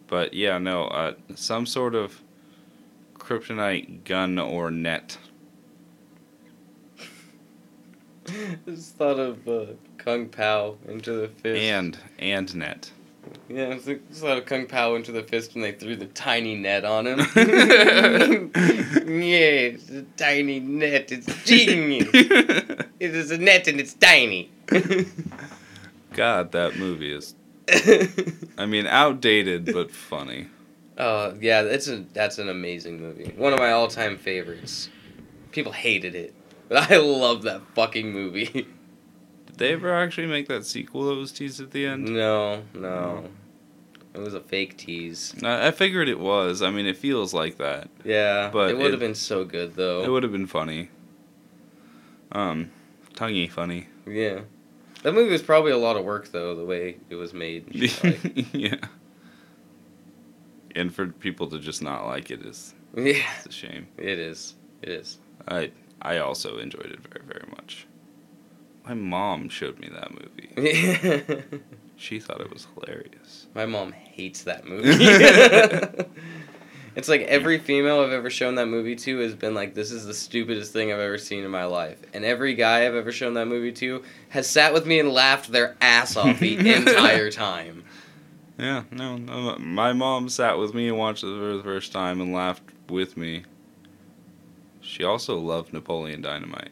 [0.07, 2.21] but yeah, no, uh, some sort of
[3.15, 5.17] kryptonite gun or net.
[8.65, 9.65] Just thought of uh,
[9.97, 11.61] Kung Pow: Enter the Fist.
[11.61, 12.91] And and net.
[13.49, 16.55] Yeah, just just thought of Kung Pow: Enter the Fist and they threw the tiny
[16.55, 17.19] net on him.
[17.35, 17.43] yeah,
[19.75, 21.11] it's a tiny net.
[21.11, 22.09] It's genius.
[22.13, 24.51] it is a net and it's tiny.
[26.13, 27.35] God, that movie is.
[28.57, 30.47] I mean, outdated but funny.
[30.97, 33.33] Oh yeah, that's a that's an amazing movie.
[33.35, 34.89] One of my all time favorites.
[35.51, 36.33] People hated it,
[36.69, 38.67] but I love that fucking movie.
[39.51, 42.05] Did they ever actually make that sequel that was teased at the end?
[42.05, 43.25] no, no,
[44.13, 45.35] it was a fake tease.
[45.43, 46.61] I I figured it was.
[46.61, 47.89] I mean, it feels like that.
[48.03, 50.03] Yeah, But it would have been so good though.
[50.03, 50.89] It would have been funny.
[52.31, 52.71] Um,
[53.13, 53.87] tonguey funny.
[54.07, 54.41] Yeah.
[55.03, 57.73] That movie was probably a lot of work though, the way it was made.
[58.03, 58.75] Like, yeah.
[60.75, 63.87] And for people to just not like it is yeah, it's a shame.
[63.97, 64.55] it is.
[64.81, 65.17] It is.
[65.47, 67.87] I I also enjoyed it very very much.
[68.85, 71.43] My mom showed me that movie.
[72.01, 73.45] She thought it was hilarious.
[73.53, 74.89] My mom hates that movie.
[76.95, 80.07] it's like every female I've ever shown that movie to has been like, "This is
[80.07, 83.35] the stupidest thing I've ever seen in my life," and every guy I've ever shown
[83.35, 87.83] that movie to has sat with me and laughed their ass off the entire time.
[88.57, 92.19] Yeah, no, no, my mom sat with me and watched it for the first time
[92.19, 93.43] and laughed with me.
[94.81, 96.71] She also loved Napoleon Dynamite.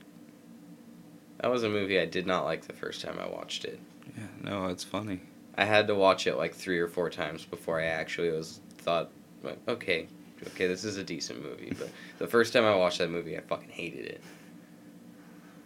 [1.40, 3.80] That was a movie I did not like the first time I watched it.
[4.18, 5.22] Yeah, no, it's funny.
[5.58, 9.10] I had to watch it like three or four times before I actually was thought,
[9.44, 10.08] like, okay,
[10.48, 11.74] okay, this is a decent movie.
[11.78, 14.22] But the first time I watched that movie, I fucking hated it.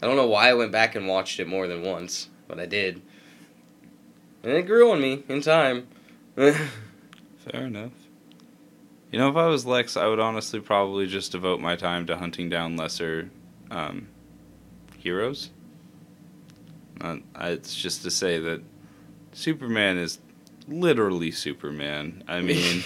[0.01, 2.65] I don't know why I went back and watched it more than once, but I
[2.65, 3.01] did,
[4.43, 5.87] and it grew on me in time.
[6.35, 6.57] Fair
[7.53, 7.93] enough.
[9.11, 12.17] You know, if I was Lex, I would honestly probably just devote my time to
[12.17, 13.29] hunting down lesser
[13.71, 14.07] um,
[14.97, 15.51] heroes.
[17.01, 18.61] Uh, it's just to say that
[19.33, 20.19] Superman is
[20.67, 22.23] literally Superman.
[22.27, 22.83] I mean,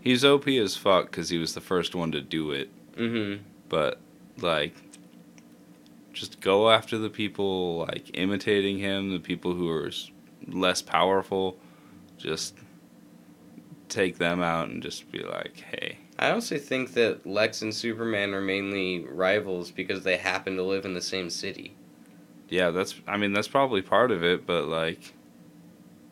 [0.00, 2.70] he's OP as fuck because he was the first one to do it.
[2.96, 3.36] hmm
[3.68, 4.00] But
[4.38, 4.74] like,
[6.12, 9.90] just go after the people like imitating him, the people who are
[10.48, 11.58] less powerful.
[12.18, 12.54] Just
[13.88, 15.98] take them out and just be like, hey.
[16.18, 20.84] I also think that Lex and Superman are mainly rivals because they happen to live
[20.84, 21.74] in the same city.
[22.52, 22.94] Yeah, that's.
[23.06, 25.14] I mean, that's probably part of it, but like,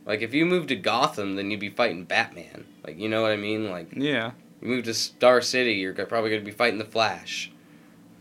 [0.06, 2.64] Like if you move to Gotham, then you'd be fighting Batman.
[2.82, 3.70] Like you know what I mean?
[3.70, 4.30] Like yeah,
[4.62, 7.52] you move to Star City, you're probably gonna be fighting the Flash.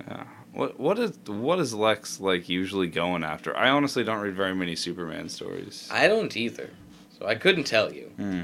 [0.05, 0.25] yeah.
[0.51, 3.55] What what is what is Lex like usually going after?
[3.55, 5.87] I honestly don't read very many Superman stories.
[5.89, 6.71] I don't either,
[7.17, 8.11] so I couldn't tell you.
[8.17, 8.41] Hmm.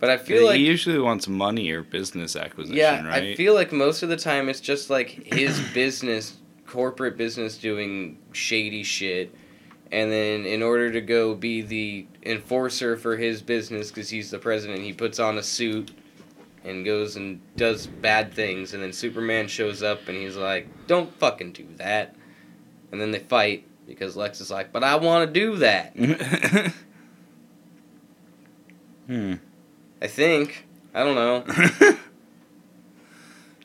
[0.00, 3.22] But I feel like he usually wants money or business acquisition, yeah, right?
[3.22, 8.18] I feel like most of the time it's just like his business, corporate business, doing
[8.32, 9.34] shady shit,
[9.92, 14.38] and then in order to go be the enforcer for his business because he's the
[14.38, 15.92] president, he puts on a suit
[16.64, 21.12] and goes and does bad things, and then Superman shows up and he's like, "Don't
[21.14, 22.14] fucking do that,"
[22.90, 25.94] and then they fight because Lex is like, "But I want to do that."
[29.06, 29.34] hmm.
[30.02, 31.44] I think I don't know.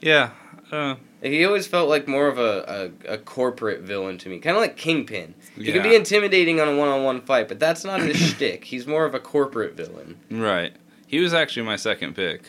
[0.01, 0.31] yeah.
[0.69, 4.55] Uh, He always felt like more of a, a, a corporate villain to me, kind
[4.57, 5.35] of like Kingpin.
[5.55, 5.73] He yeah.
[5.73, 8.63] can be intimidating on a one-on-one fight, but that's not his shtick.
[8.65, 10.19] He's more of a corporate villain.
[10.31, 10.73] right.
[11.05, 12.43] He was actually my second pick.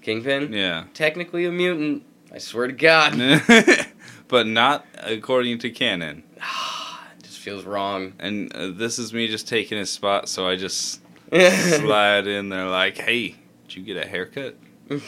[0.00, 0.84] Kingpin, Yeah.
[0.94, 2.04] technically a mutant.
[2.32, 3.18] I swear to God,
[4.28, 6.22] but not according to canon.
[7.18, 8.12] it just feels wrong.
[8.20, 11.00] And uh, this is me just taking his spot, so I just
[11.32, 13.34] slide in there like, "Hey,
[13.66, 14.56] did you get a haircut?"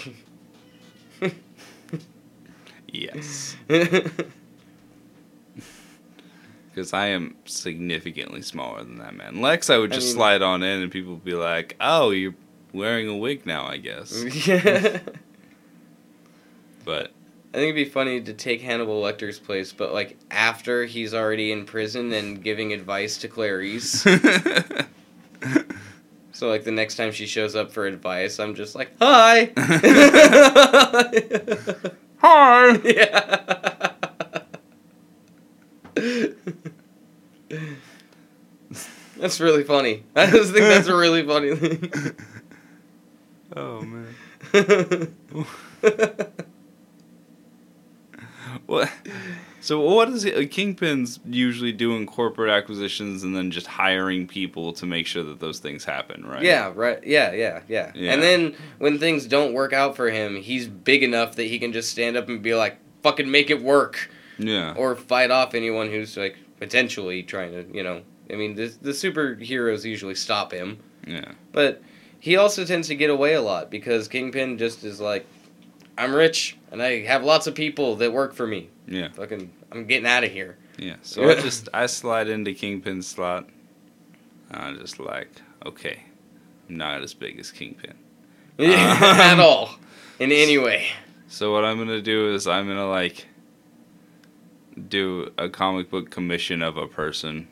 [2.93, 4.03] Yes, because
[6.93, 9.41] I am significantly smaller than that man.
[9.41, 12.11] Lex, I would I just mean- slide on in, and people would be like, "Oh,
[12.11, 12.35] you're
[12.75, 15.01] wearing a wig now, I guess." I
[16.85, 17.13] But
[17.55, 21.53] I think it'd be funny to take Hannibal Lecter's place, but like after he's already
[21.53, 24.03] in prison and giving advice to Clarice.
[26.33, 29.53] so like the next time she shows up for advice, I'm just like, "Hi."
[32.23, 32.81] Hi.
[32.85, 33.39] yeah.
[39.17, 40.05] that's really funny.
[40.17, 42.17] I just think that's a really funny thing.
[43.55, 44.15] Oh man.
[48.65, 48.91] What?
[49.63, 50.37] So what is it?
[50.37, 55.39] Uh, Kingpin's usually doing corporate acquisitions and then just hiring people to make sure that
[55.39, 56.43] those things happen, right?
[56.43, 56.99] yeah, right.
[57.07, 58.13] Yeah, yeah, yeah, Yeah.
[58.13, 61.73] And then when things don't work out for him, he's big enough that he can
[61.73, 64.75] just stand up and be like, "Fucking make it work," Yeah.
[64.77, 68.03] or fight off anyone who's like potentially trying to, you know.
[68.31, 70.79] I mean, the the superheroes usually stop him.
[71.07, 71.33] Yeah.
[71.53, 71.83] But
[72.19, 75.25] he also tends to get away a lot because Kingpin just is like,
[75.99, 78.71] I'm rich and I have lots of people that work for me.
[78.87, 79.09] Yeah.
[79.11, 80.57] Fucking, I'm getting out of here.
[80.79, 80.97] Yeah.
[81.03, 83.49] So I just I slide into Kingpin's slot.
[84.51, 85.31] I'm just like,
[85.65, 86.03] okay,
[86.69, 87.95] I'm not as big as Kingpin.
[88.59, 89.77] at all,
[90.19, 90.89] in any way.
[91.29, 93.27] So what I'm gonna do is I'm gonna like
[94.89, 97.49] do a comic book commission of a person,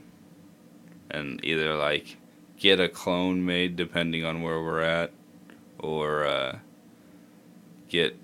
[1.10, 2.18] and either like
[2.58, 5.12] get a clone made depending on where we're at,
[5.78, 6.58] or uh,
[7.88, 8.16] get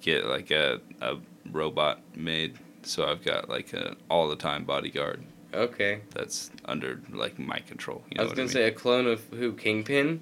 [0.00, 1.16] get like a a
[1.50, 2.58] robot made.
[2.82, 5.22] So I've got like a all the time bodyguard
[5.54, 6.00] Okay.
[6.14, 8.02] that's under like my control.
[8.10, 10.20] You know I was gonna I say a clone of who Kingpin.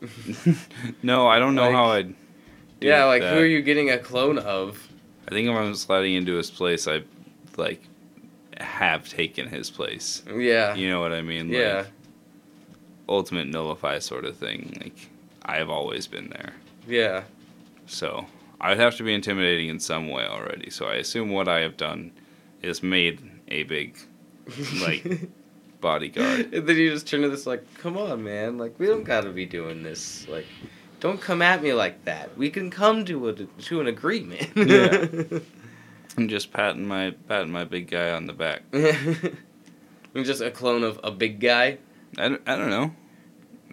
[1.02, 2.14] no, I don't know Like- how I'd.
[2.80, 3.34] yeah, like that.
[3.34, 4.88] who are you getting a clone of?
[5.26, 7.02] I think if I'm sliding into his place, I
[7.56, 7.82] like
[8.58, 10.22] have taken his place.
[10.34, 10.74] Yeah.
[10.74, 11.48] You know what I mean?
[11.48, 11.86] Yeah.
[13.08, 14.76] Ultimate nullify sort of thing.
[14.80, 15.08] Like
[15.44, 16.52] I've always been there.
[16.86, 17.24] Yeah.
[17.86, 18.26] So
[18.60, 20.70] I'd have to be intimidating in some way already.
[20.70, 22.12] So I assume what I have done
[22.62, 23.98] is made a big
[24.80, 25.28] like
[25.80, 26.52] bodyguard.
[26.54, 28.58] and then you just turn to this like, come on, man.
[28.58, 30.26] Like we don't gotta be doing this.
[30.28, 30.46] Like,
[31.00, 32.36] don't come at me like that.
[32.36, 34.48] We can come to a to an agreement.
[34.56, 35.38] Yeah.
[36.16, 38.62] I'm just patting my patting my big guy on the back.
[38.72, 41.78] I'm just a clone of a big guy.
[42.16, 42.94] I don't, I don't know.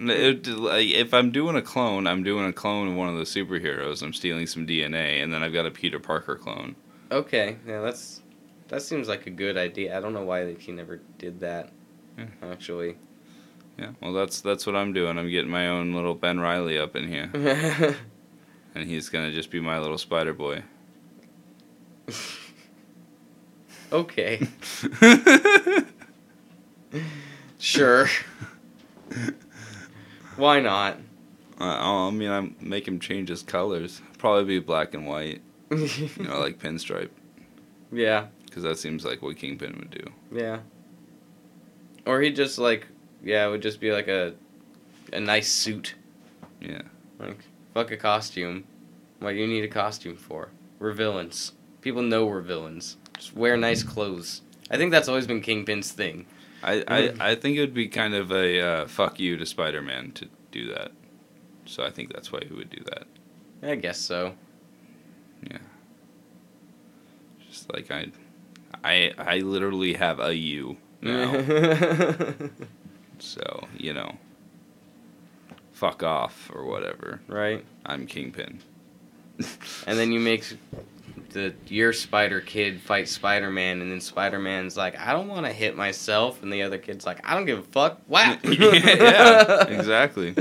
[0.09, 3.23] It- like, if I'm doing a clone, I'm doing a clone of one of the
[3.23, 4.01] superheroes.
[4.01, 6.75] I'm stealing some DNA, and then I've got a Peter Parker clone.
[7.11, 8.21] Okay, yeah, that's
[8.69, 9.97] that seems like a good idea.
[9.97, 11.71] I don't know why he never did that.
[12.17, 12.25] Yeah.
[12.51, 12.95] Actually,
[13.77, 15.17] Yeah, well, that's that's what I'm doing.
[15.19, 17.29] I'm getting my own little Ben Reilly up in here,
[18.75, 20.63] and he's gonna just be my little Spider Boy.
[23.91, 24.47] okay,
[27.59, 28.07] sure.
[30.41, 30.97] Why not?
[31.59, 34.01] Uh, I mean, I make him change his colors.
[34.17, 37.11] Probably be black and white, you know, like pinstripe,
[37.91, 40.11] yeah, because that seems like what Kingpin would do.
[40.31, 40.61] yeah.
[42.07, 42.87] Or he just like,
[43.23, 44.33] yeah, it would just be like a,
[45.13, 45.93] a nice suit.
[46.59, 46.81] Yeah.
[47.19, 47.43] Like,
[47.75, 48.63] fuck a costume.
[49.19, 50.49] What do you need a costume for?
[50.79, 51.51] We're villains.
[51.81, 52.97] People know we're villains.
[53.15, 54.41] Just wear nice clothes.
[54.71, 56.25] I think that's always been Kingpin's thing.
[56.63, 59.81] I, I, I think it would be kind of a uh, fuck you to Spider
[59.81, 60.91] Man to do that.
[61.65, 63.07] So I think that's why he would do that.
[63.63, 64.35] I guess so.
[65.49, 65.57] Yeah.
[67.49, 68.07] Just like I,
[68.83, 71.31] I, I literally have a you now.
[73.19, 74.15] so you know,
[75.71, 77.21] fuck off or whatever.
[77.27, 77.65] right?
[77.85, 78.59] I'm Kingpin.
[79.87, 80.45] And then you make
[81.33, 85.45] the your Spider Kid fight Spider Man, and then Spider Man's like, I don't want
[85.45, 87.99] to hit myself, and the other kid's like, I don't give a fuck.
[88.07, 88.37] Wow.
[88.43, 90.33] yeah, exactly.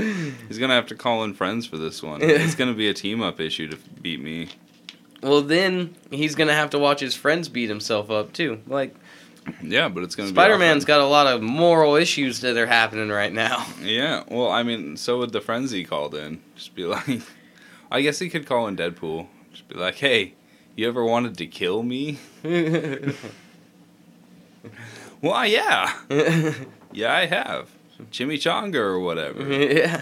[0.47, 2.21] He's gonna have to call in friends for this one.
[2.21, 4.49] It's gonna be a team up issue to beat me.
[5.23, 8.61] Well, then he's gonna have to watch his friends beat himself up too.
[8.67, 8.95] Like
[9.61, 13.09] Yeah, but it's gonna Spider Man's got a lot of moral issues that are happening
[13.09, 13.65] right now.
[13.81, 16.41] Yeah, well, I mean, so would the friends he called in.
[16.55, 17.21] Just be like,
[17.91, 19.27] I guess he could call in Deadpool.
[19.51, 20.33] Just be like, hey,
[20.75, 22.17] you ever wanted to kill me?
[25.21, 25.93] Well, yeah,
[26.91, 27.69] yeah, I have.
[28.11, 29.43] Chimichanga or whatever.
[29.53, 30.01] yeah.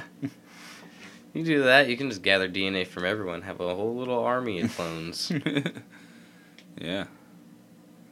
[1.34, 4.62] You do that, you can just gather DNA from everyone, have a whole little army
[4.62, 5.29] of clones.
[6.79, 7.05] yeah,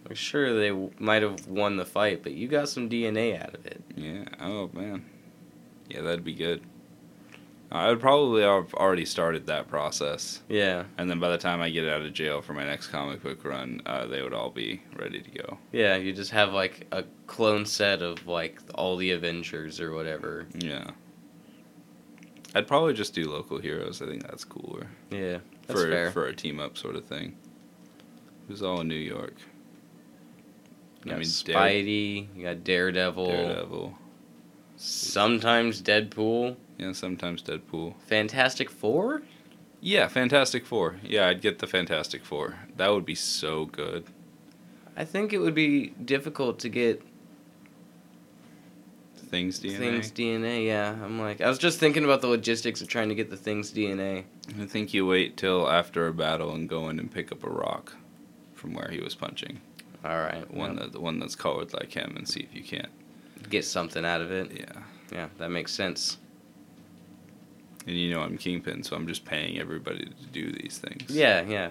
[0.09, 3.55] I'm sure they w- might have won the fight, but you got some DNA out
[3.55, 3.81] of it.
[3.95, 4.25] yeah.
[4.41, 5.05] Oh man,
[5.89, 6.61] yeah, that'd be good.
[7.69, 11.69] I would probably have already started that process, Yeah, and then by the time I
[11.69, 14.81] get out of jail for my next comic book run, uh, they would all be
[14.97, 15.57] ready to go.
[15.73, 15.97] yeah.
[15.97, 20.45] You just have like a clone set of like all the Avengers or whatever.
[20.57, 20.91] Yeah.
[22.55, 24.01] I'd probably just do local heroes.
[24.01, 26.11] I think that's cooler Yeah, that's for fair.
[26.11, 27.35] for a team up sort of thing.
[28.47, 29.35] It was all in New York.
[31.03, 33.97] You I mean, Spidey, you got Daredevil, Daredevil.
[34.77, 37.95] sometimes Deadpool, Yeah, sometimes Deadpool.
[38.07, 39.23] Fantastic Four.
[39.81, 40.97] Yeah, Fantastic Four.
[41.03, 42.55] Yeah, I'd get the Fantastic Four.
[42.77, 44.05] That would be so good.
[44.95, 47.01] I think it would be difficult to get
[49.29, 49.77] Things DNA.
[49.77, 50.65] things DNA.
[50.65, 53.35] Yeah, I'm like, I was just thinking about the logistics of trying to get the
[53.35, 54.23] things DNA.
[54.61, 57.49] I think you wait till after a battle and go in and pick up a
[57.49, 57.93] rock
[58.53, 59.59] from where he was punching.
[60.05, 62.63] All right, One well, that the one that's colored like him and see if you
[62.63, 62.87] can't.
[63.49, 64.51] get something out of it.
[64.55, 64.81] Yeah.
[65.11, 66.17] Yeah, that makes sense.
[67.87, 71.09] And you know I'm Kingpin, so I'm just paying everybody to do these things.
[71.09, 71.69] Yeah, yeah.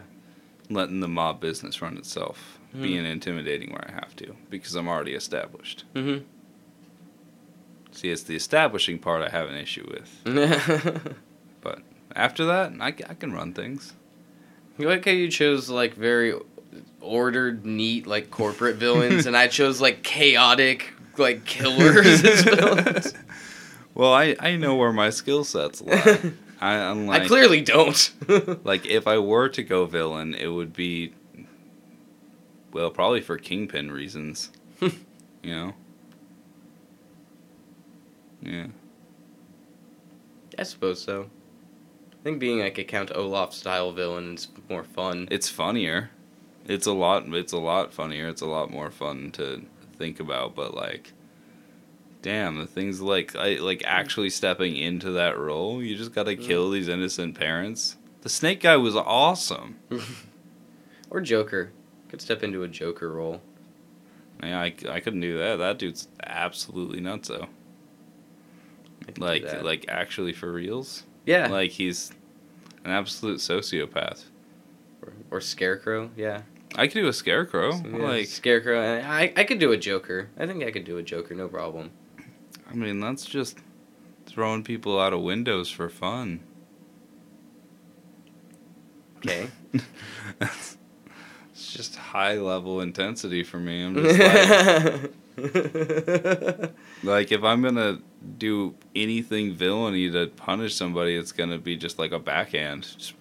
[0.68, 2.82] letting the mob business run itself, Mhm.
[2.82, 5.84] being intimidating where I have to because I'm already established.
[5.94, 6.24] Mhm.
[7.92, 11.14] See, it's the establishing part I have an issue with.
[11.62, 11.82] but
[12.16, 13.92] After that, I can run things.
[14.78, 16.34] You like how you chose like very
[17.00, 23.14] ordered, neat, like corporate villains, and I chose like chaotic, like killers as villains.
[23.96, 26.32] Well, I, I know where my skill sets lie.
[26.60, 28.12] I, I'm I clearly don't.
[28.64, 31.14] like if I were to go villain, it would be
[32.72, 34.50] well, probably for kingpin reasons.
[34.80, 34.92] you
[35.44, 35.72] know.
[38.42, 38.66] Yeah.
[40.58, 41.30] I suppose so.
[42.12, 45.26] I think being like a Count Olaf style villain is more fun.
[45.30, 46.10] It's funnier.
[46.66, 47.24] It's a lot.
[47.28, 48.28] It's a lot funnier.
[48.28, 49.64] It's a lot more fun to
[49.96, 50.54] think about.
[50.54, 51.14] But like,
[52.26, 55.80] damn, the things like I like actually stepping into that role.
[55.80, 56.42] You just gotta mm.
[56.42, 57.96] kill these innocent parents.
[58.22, 59.76] The snake guy was awesome.
[61.08, 61.70] Or Joker.
[62.08, 63.40] Could step into a Joker role.
[64.42, 65.56] Yeah, I, I couldn't do that.
[65.56, 67.46] That dude's absolutely nuts though.
[69.02, 71.04] I could do Like like actually for reals.
[71.26, 72.10] yeah, Like he's
[72.84, 74.24] an absolute sociopath.
[75.00, 76.10] or, or Scarecrow.
[76.16, 76.42] Yeah,
[76.74, 77.76] I could do a scarecrow.
[77.76, 79.00] Yeah, Like Scarecrow.
[79.00, 80.28] I I could do a Joker.
[80.36, 81.92] I think I could do a Joker, no problem.
[82.68, 83.58] I mean, that's just
[84.26, 86.40] throwing people out of windows for fun.
[89.18, 89.48] Okay.
[90.40, 90.76] it's
[91.54, 93.84] just high level intensity for me.
[93.84, 95.12] I'm just like,
[97.02, 98.00] like if I'm gonna
[98.38, 102.86] do anything villainy to punish somebody, it's gonna be just like a backhand.
[102.98, 103.14] Just,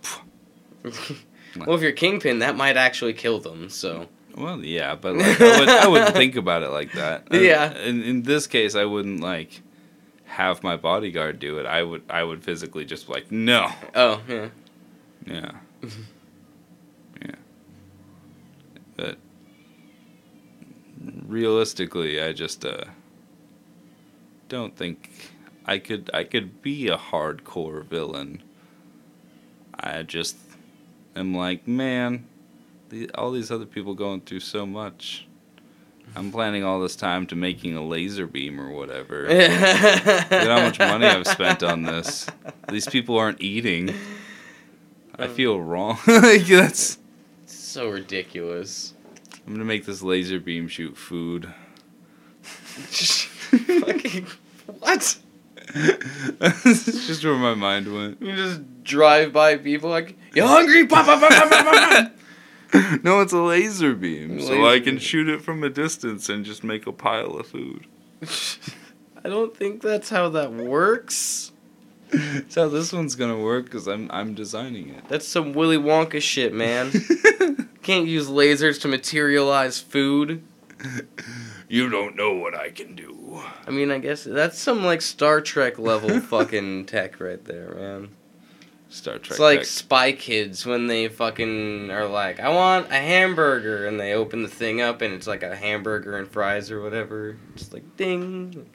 [0.84, 3.70] well, if you're Kingpin, that might actually kill them.
[3.70, 7.28] So well, yeah, but like I, would, I wouldn't think about it like that.
[7.32, 7.78] Yeah.
[7.78, 9.62] In in this case, I wouldn't like
[10.26, 11.66] have my bodyguard do it.
[11.66, 13.72] I would I would physically just be like no.
[13.94, 14.50] oh yeah.
[15.26, 15.52] Yeah.
[17.22, 17.36] yeah.
[18.98, 19.18] But
[21.26, 22.86] realistically, I just uh
[24.50, 25.32] don't think
[25.66, 28.44] I could I could be a hardcore villain.
[29.78, 30.38] I just
[31.16, 32.28] am like, man,
[32.90, 35.28] the, all these other people going through so much.
[36.16, 39.24] I'm planning all this time to making a laser beam or whatever.
[39.28, 42.28] Look at how much money I've spent on this.
[42.70, 43.94] These people aren't eating.
[45.18, 45.98] I um, feel wrong.
[46.08, 47.00] like that's.
[47.46, 48.94] so ridiculous.
[49.46, 51.54] I'm gonna make this laser beam shoot food.
[52.44, 54.28] Fucking
[54.80, 55.18] what?
[55.74, 58.22] That's just where my mind went.
[58.22, 60.86] You just drive by people like, you hungry?
[60.88, 62.12] Pop, pop, pop, pop, pop, pop.
[63.04, 65.00] No, it's a laser beam, so I can beam.
[65.00, 67.86] shoot it from a distance and just make a pile of food.
[69.24, 71.52] I don't think that's how that works.
[72.12, 75.04] That's how this one's gonna work because I'm I'm designing it.
[75.10, 76.92] That's some Willy Wonka shit, man.
[77.82, 80.44] Can't use lasers to materialize food.
[81.68, 83.42] you don't know what I can do.
[83.68, 88.10] I mean, I guess that's some like Star Trek level fucking tech right there, man.
[88.90, 89.32] Star Trek.
[89.32, 89.66] It's like tech.
[89.68, 94.48] Spy Kids when they fucking are like, I want a hamburger, and they open the
[94.50, 97.38] thing up and it's like a hamburger and fries or whatever.
[97.56, 98.66] Just like ding.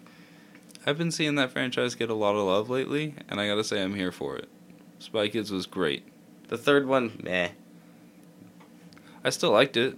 [0.87, 3.83] I've been seeing that franchise get a lot of love lately, and I gotta say
[3.83, 4.49] I'm here for it.
[4.99, 6.05] Spy Kids was great.
[6.49, 7.51] The third one, meh.
[9.25, 9.97] I still liked it.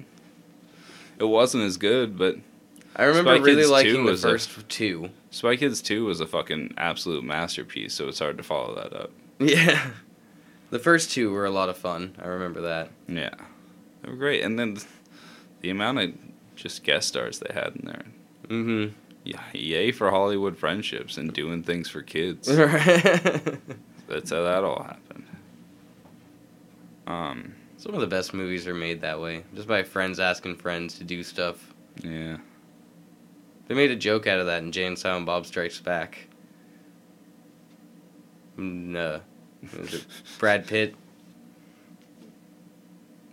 [1.18, 2.36] It wasn't as good, but
[2.96, 5.10] I remember Spy really Kids 2 liking the was a- first two.
[5.30, 9.10] Spy Kids 2 was a fucking absolute masterpiece, so it's hard to follow that up.
[9.42, 9.90] Yeah.
[10.70, 12.14] The first two were a lot of fun.
[12.20, 12.90] I remember that.
[13.06, 13.34] Yeah.
[14.02, 14.42] They were great.
[14.42, 14.78] And then
[15.60, 16.12] the amount of
[16.56, 18.04] just guest stars they had in there.
[18.48, 18.94] Mm-hmm.
[19.24, 22.46] Yeah, yay for Hollywood friendships and doing things for kids.
[22.48, 25.26] That's how that all happened.
[27.06, 30.98] Um, Some of the best movies are made that way, just by friends asking friends
[30.98, 31.72] to do stuff.
[32.02, 32.38] yeah.
[33.68, 36.26] They made a joke out of that in Jay and Silent Bob Strikes Back.
[38.58, 39.20] Mm, uh,
[40.38, 40.94] Brad Pitt?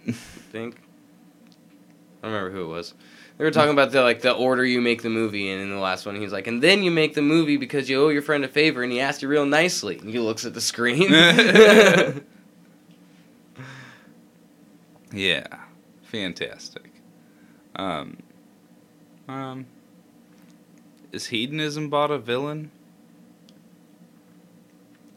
[0.07, 0.75] I think.
[2.21, 2.93] I don't remember who it was.
[3.37, 5.77] They were talking about the like the order you make the movie, and in the
[5.77, 8.43] last one, he's like, and then you make the movie because you owe your friend
[8.43, 9.97] a favor, and he asked you real nicely.
[9.97, 11.11] And he looks at the screen.
[15.11, 15.47] Yeah.
[16.03, 16.91] Fantastic.
[17.75, 18.17] Um,
[19.27, 19.65] um,
[21.11, 22.71] is hedonism bot a villain?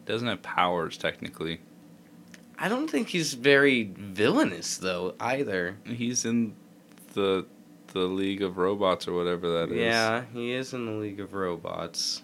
[0.05, 1.61] Doesn't have powers technically.
[2.57, 5.77] I don't think he's very villainous though either.
[5.85, 6.55] He's in
[7.13, 7.45] the
[7.93, 9.77] the League of Robots or whatever that is.
[9.77, 12.23] Yeah, he is in the League of Robots.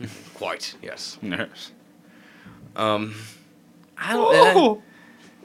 [0.34, 1.18] Quite, yes.
[1.20, 1.72] Nurse.
[2.74, 3.14] Um,
[3.96, 4.34] I don't.
[4.34, 4.82] Oh!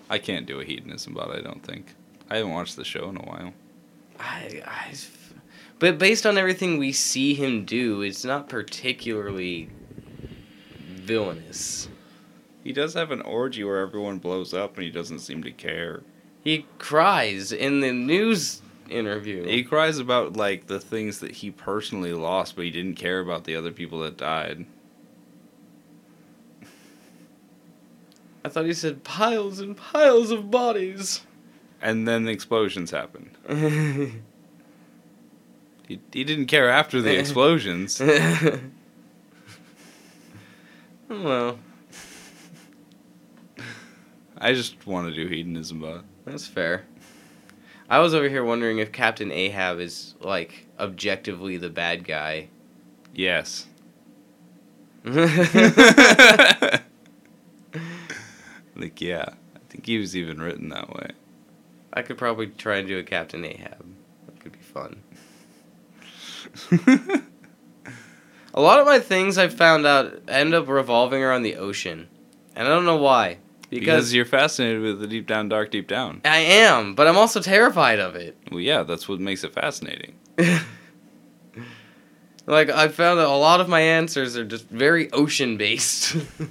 [0.10, 1.36] I can't do a hedonism bot.
[1.36, 1.94] I don't think.
[2.30, 3.54] I haven't watched the show in a while.
[4.20, 4.94] I, I,
[5.80, 9.70] but based on everything we see him do, it's not particularly
[11.08, 11.88] villainous.
[12.64, 16.04] He does have an orgy where everyone blows up and he doesn't seem to care.
[16.44, 19.46] He cries in the news interview.
[19.46, 23.46] He cries about like the things that he personally lost, but he didn't care about
[23.46, 24.66] the other people that died.
[28.44, 31.22] I thought he said piles and piles of bodies.
[31.82, 33.32] And then the explosions happened.
[35.88, 38.02] He, he didn't care after the explosions.
[41.10, 41.60] well,
[44.38, 46.84] I just want to do hedonism but that's fair.
[47.90, 52.50] I was over here wondering if Captain Ahab is like objectively the bad guy.
[53.14, 53.68] Yes.
[55.06, 55.24] like
[59.00, 61.12] yeah, I think he was even written that way.
[61.94, 63.86] I could probably try and do a Captain Ahab.
[64.26, 65.02] That could be fun.
[68.58, 72.08] A lot of my things I've found out end up revolving around the ocean.
[72.56, 73.38] And I don't know why.
[73.70, 76.22] because Because you're fascinated with the deep down, dark, deep down.
[76.26, 78.36] I am, but I'm also terrified of it.
[78.50, 80.16] Well, yeah, that's what makes it fascinating.
[82.48, 86.16] like, I found that a lot of my answers are just very ocean based.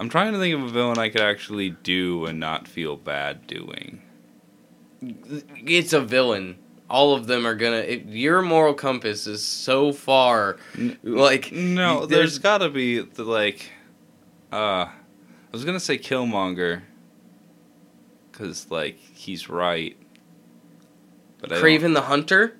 [0.00, 3.46] I'm trying to think of a villain I could actually do and not feel bad
[3.46, 4.00] doing.
[5.02, 6.56] it's a villain.
[6.88, 7.78] All of them are gonna.
[7.78, 10.56] It, your moral compass is so far.
[11.02, 13.70] Like, No, there's got to be the like.
[14.52, 14.92] Uh, I
[15.52, 16.82] was gonna say Killmonger.
[18.32, 19.96] Cause like he's right.
[21.40, 22.56] But Kraven the Hunter.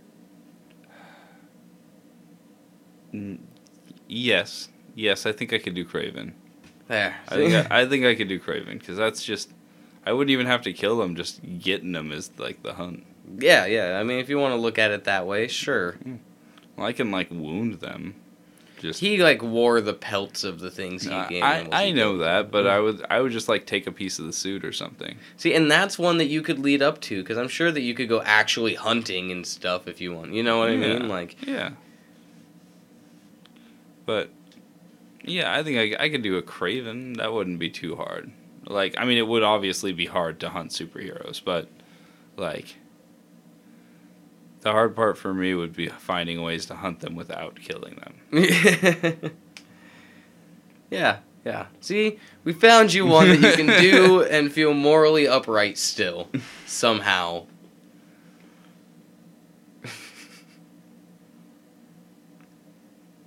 [4.09, 6.33] Yes, yes, I think I could do Kraven.
[6.89, 7.15] There.
[7.29, 9.51] I think I, I think I could do Kraven because that's just.
[10.05, 11.17] I wouldn't even have to kill them.
[11.17, 13.05] Just getting them is like the hunt.
[13.39, 13.99] Yeah, yeah.
[13.99, 15.93] I mean, if you want to look at it that way, sure.
[15.93, 16.17] Hmm.
[16.77, 18.15] Well, I can like wound them.
[18.79, 21.43] Just He like wore the pelts of the things he I, gave.
[21.43, 24.19] I, them I know that, but I would I would just like take a piece
[24.19, 25.17] of the suit or something.
[25.37, 27.95] see, and that's one that you could lead up to because I'm sure that you
[27.95, 30.35] could go actually hunting and stuff if you want.
[30.35, 31.09] You know what I mean?
[31.09, 31.71] Like, Yeah.
[34.05, 34.31] But
[35.25, 37.17] yeah, I think I, I could do a Kraven.
[37.17, 38.31] That wouldn't be too hard.
[38.67, 41.69] Like, I mean, it would obviously be hard to hunt superheroes, but
[42.37, 42.77] like
[44.61, 48.15] the hard part for me would be finding ways to hunt them without killing them.
[50.91, 51.67] yeah, yeah.
[51.81, 56.29] See, we found you one that you can do and feel morally upright still
[56.67, 57.47] somehow.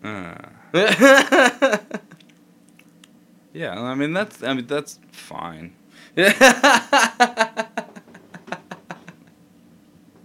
[0.03, 0.35] Uh,
[3.51, 5.73] Yeah, I mean that's I mean that's fine.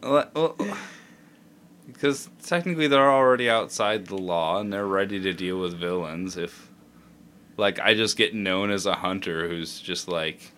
[0.02, 0.56] Well, well,
[2.04, 6.36] because technically they're already outside the law and they're ready to deal with villains.
[6.36, 6.70] If,
[7.56, 10.52] like, I just get known as a hunter who's just like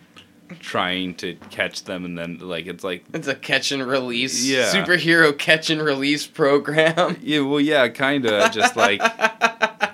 [0.59, 4.73] trying to catch them, and then like it's like, it's a catch and release Yeah.
[4.73, 7.17] superhero catch and release program.
[7.23, 9.01] yeah, well, yeah, kind of just like.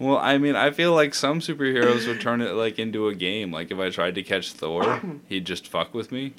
[0.00, 3.50] Well, I mean, I feel like some superheroes would turn it like into a game.
[3.50, 6.34] Like if I tried to catch Thor, he'd just fuck with me.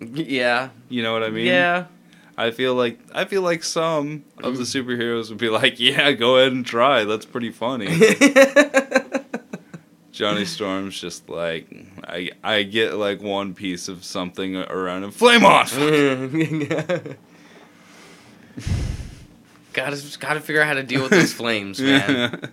[0.00, 0.68] yeah.
[0.88, 1.46] You know what I mean?
[1.46, 1.86] yeah.
[2.36, 4.84] I feel like I feel like some of the mm.
[4.84, 7.04] superheroes would be like, "Yeah, go ahead and try.
[7.04, 7.86] That's pretty funny."
[10.12, 11.66] Johnny Storm's just like,
[12.04, 15.10] I I get like one piece of something around him.
[15.10, 15.66] Flame on.
[19.72, 22.48] gotta gotta figure out how to deal with these flames, man.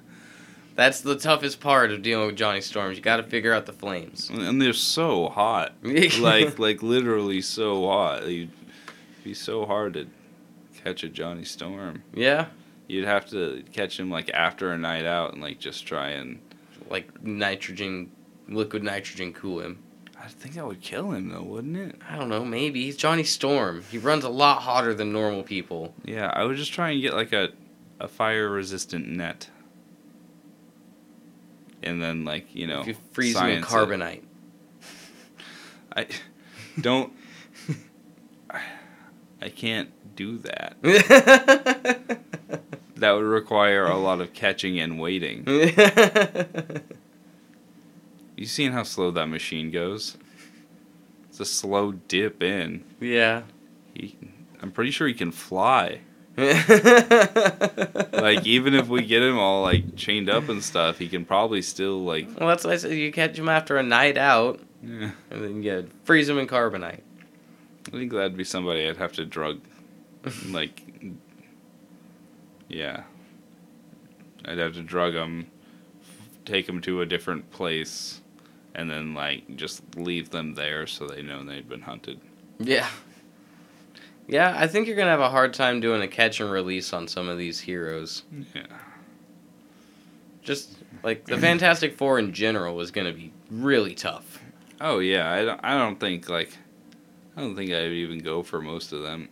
[0.73, 2.97] That's the toughest part of dealing with Johnny Storms.
[2.97, 4.31] You gotta figure out the flames.
[4.31, 8.27] and they're so hot, like like literally so hot.
[8.27, 8.49] You'd
[9.23, 10.07] be so hard to
[10.83, 12.03] catch a Johnny Storm.
[12.13, 12.47] Yeah.
[12.87, 16.39] You'd have to catch him like after a night out and like just try and.
[16.89, 18.11] Like nitrogen
[18.49, 19.81] liquid nitrogen cool him.
[20.19, 21.95] I think that would kill him though, wouldn't it?
[22.07, 22.83] I don't know, maybe.
[22.83, 23.83] He's Johnny Storm.
[23.89, 25.95] He runs a lot hotter than normal people.
[26.05, 27.49] Yeah, I would just try and get like a,
[27.99, 29.49] a fire resistant net.
[31.81, 33.75] And then like, you know, if you freeze him in science it.
[33.75, 34.23] carbonite.
[35.95, 36.07] I
[36.81, 37.11] don't
[39.41, 40.77] I can't do that.
[42.97, 45.43] That would require a lot of catching and waiting.
[48.37, 50.17] You seen how slow that machine goes?
[51.27, 52.83] It's a slow dip in.
[52.99, 53.41] yeah.
[53.95, 54.17] He,
[54.61, 56.01] I'm pretty sure he can fly.
[58.21, 61.63] Like even if we get him all like chained up and stuff, he can probably
[61.63, 65.11] still like well, that's why I said you catch him after a night out, yeah.
[65.31, 67.01] and then you freeze him in carbonite.
[67.87, 69.61] I think that'd be somebody I'd have to drug,
[70.47, 70.81] like,
[72.69, 73.03] yeah.
[74.45, 75.47] I'd have to drug them,
[76.45, 78.21] take them to a different place,
[78.73, 82.19] and then like just leave them there so they know they've been hunted.
[82.59, 82.87] Yeah.
[84.27, 87.07] Yeah, I think you're gonna have a hard time doing a catch and release on
[87.07, 88.23] some of these heroes.
[88.55, 88.65] Yeah.
[90.41, 94.39] Just like the Fantastic Four in general is gonna be really tough.
[94.79, 95.31] Oh yeah.
[95.31, 95.59] I don't.
[95.63, 96.57] I don't think like.
[97.35, 99.29] I don't think I would even go for most of them.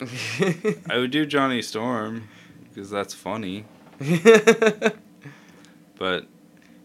[0.90, 2.28] I would do Johnny Storm
[2.68, 3.64] because that's funny,
[5.98, 6.26] but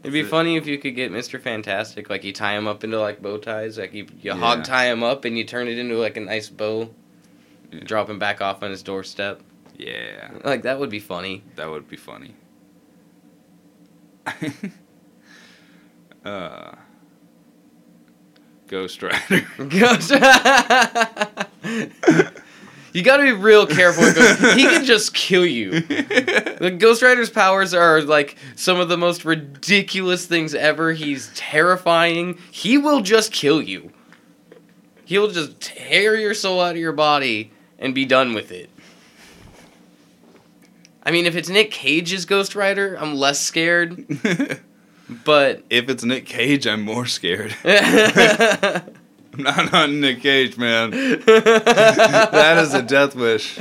[0.03, 1.39] It'd be The- funny if you could get Mr.
[1.39, 4.35] Fantastic, like you tie him up into like bow ties, like you, you Yeah.
[4.35, 6.89] hog tie him up and you turn it into like a nice bow,
[7.71, 7.81] Yeah.
[7.83, 9.41] drop him back off on his doorstep.
[9.77, 10.31] yeah.
[10.43, 11.43] Like that would be funny.
[11.55, 12.33] That would be funny.
[16.25, 16.71] uh,
[18.71, 19.45] Ghost Rider.
[19.67, 20.11] Ghost.
[22.93, 24.05] you got to be real careful.
[24.05, 24.57] With Ghost.
[24.57, 25.81] He can just kill you.
[25.81, 30.93] The Ghost Rider's powers are like some of the most ridiculous things ever.
[30.93, 32.39] He's terrifying.
[32.49, 33.91] He will just kill you.
[35.03, 38.69] He'll just tear your soul out of your body and be done with it.
[41.03, 44.05] I mean, if it's Nick Cage's Ghost Rider, I'm less scared.
[45.11, 47.55] But if it's Nick Cage, I'm more scared.
[47.65, 50.91] I'm not on Nick Cage, man.
[51.25, 53.59] that is a death wish.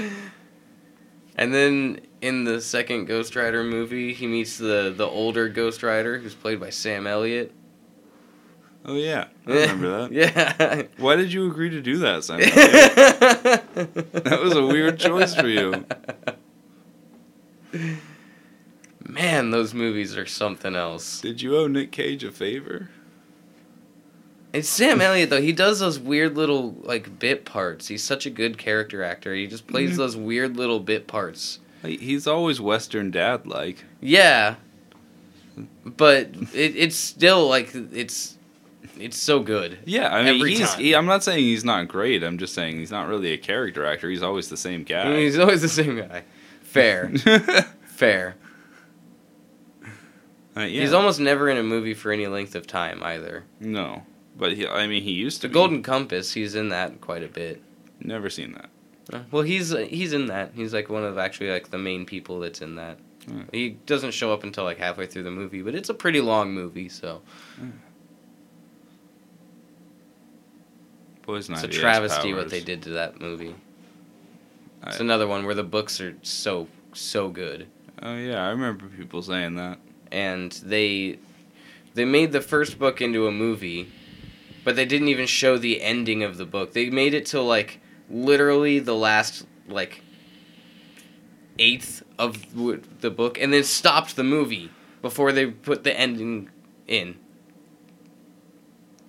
[1.36, 6.18] And then in the second Ghost Rider movie, he meets the the older Ghost Rider,
[6.18, 7.52] who's played by Sam Elliott.
[8.84, 10.12] Oh yeah, I remember that.
[10.12, 10.82] yeah.
[10.98, 12.48] Why did you agree to do that, Simon?
[12.50, 15.84] that was a weird choice for you.
[19.12, 21.20] Man, those movies are something else.
[21.20, 22.90] Did you owe Nick Cage a favor?
[24.52, 25.40] It's Sam Elliott though.
[25.40, 27.86] He does those weird little like bit parts.
[27.88, 29.34] He's such a good character actor.
[29.34, 29.96] He just plays Mhm.
[29.96, 31.60] those weird little bit parts.
[31.82, 33.84] He's always Western dad like.
[34.00, 34.56] Yeah.
[35.84, 38.36] But it, it's still like it's
[38.98, 39.78] it's so good.
[39.86, 40.74] Yeah, I mean, Every he's.
[40.74, 42.22] He, I'm not saying he's not great.
[42.22, 44.10] I'm just saying he's not really a character actor.
[44.10, 45.20] He's always the same I mean, guy.
[45.20, 46.24] he's always the same guy.
[46.62, 47.10] Fair.
[47.84, 48.34] Fair.
[50.60, 50.80] Uh, yeah.
[50.82, 53.44] He's almost never in a movie for any length of time either.
[53.60, 54.02] no,
[54.36, 55.48] but he, I mean, he used to.
[55.48, 55.54] The be.
[55.54, 57.62] Golden Compass, he's in that quite a bit.
[58.00, 58.70] Never seen that.
[59.12, 60.52] Uh, Well, he's he's in that.
[60.54, 62.98] He's like one of actually like the main people that's in that.
[63.26, 63.42] Hmm.
[63.52, 66.52] He doesn't show up until like halfway through the movie, but it's a pretty long
[66.52, 67.20] movie, so
[71.22, 73.54] Poison it's a travesty what they did to that movie.
[74.86, 77.66] It's another one where the books are so so good.
[78.02, 79.78] Oh yeah, I remember people saying that.
[80.10, 81.18] And they
[81.94, 83.90] they made the first book into a movie,
[84.64, 86.72] but they didn't even show the ending of the book.
[86.72, 90.02] They made it till like literally the last like
[91.58, 92.54] eighth of
[93.00, 94.70] the book, and then stopped the movie
[95.02, 96.50] before they put the ending
[96.86, 97.18] in.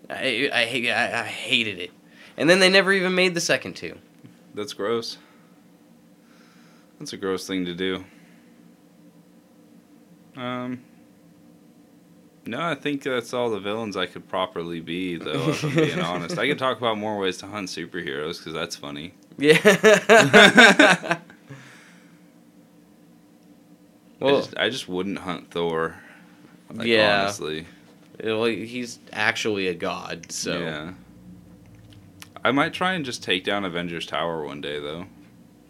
[0.09, 1.91] I I, I, I hated it,
[2.37, 3.97] and then they never even made the second two.
[4.53, 5.17] That's gross.
[6.99, 8.03] That's a gross thing to do.
[10.35, 10.83] Um.
[12.45, 15.49] No, I think that's all the villains I could properly be, though.
[15.49, 18.75] If I'm being honest, I could talk about more ways to hunt superheroes because that's
[18.75, 19.13] funny.
[19.37, 19.59] Yeah.
[24.21, 25.95] I well, just, I just wouldn't hunt Thor.
[26.73, 27.23] Like, Yeah.
[27.23, 27.65] honestly,
[28.23, 30.59] well, he's actually a god, so.
[30.59, 30.93] yeah.
[32.43, 35.05] I might try and just take down Avengers Tower one day, though.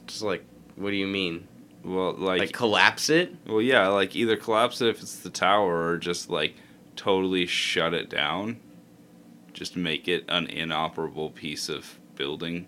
[0.07, 0.43] Just like,
[0.76, 1.47] what do you mean?
[1.84, 3.34] Well, Like, like, collapse it?
[3.47, 6.55] well, yeah, like either collapse it if it's the tower, or just like
[6.95, 8.59] totally shut it down.
[9.53, 12.67] Just make it an inoperable piece of building.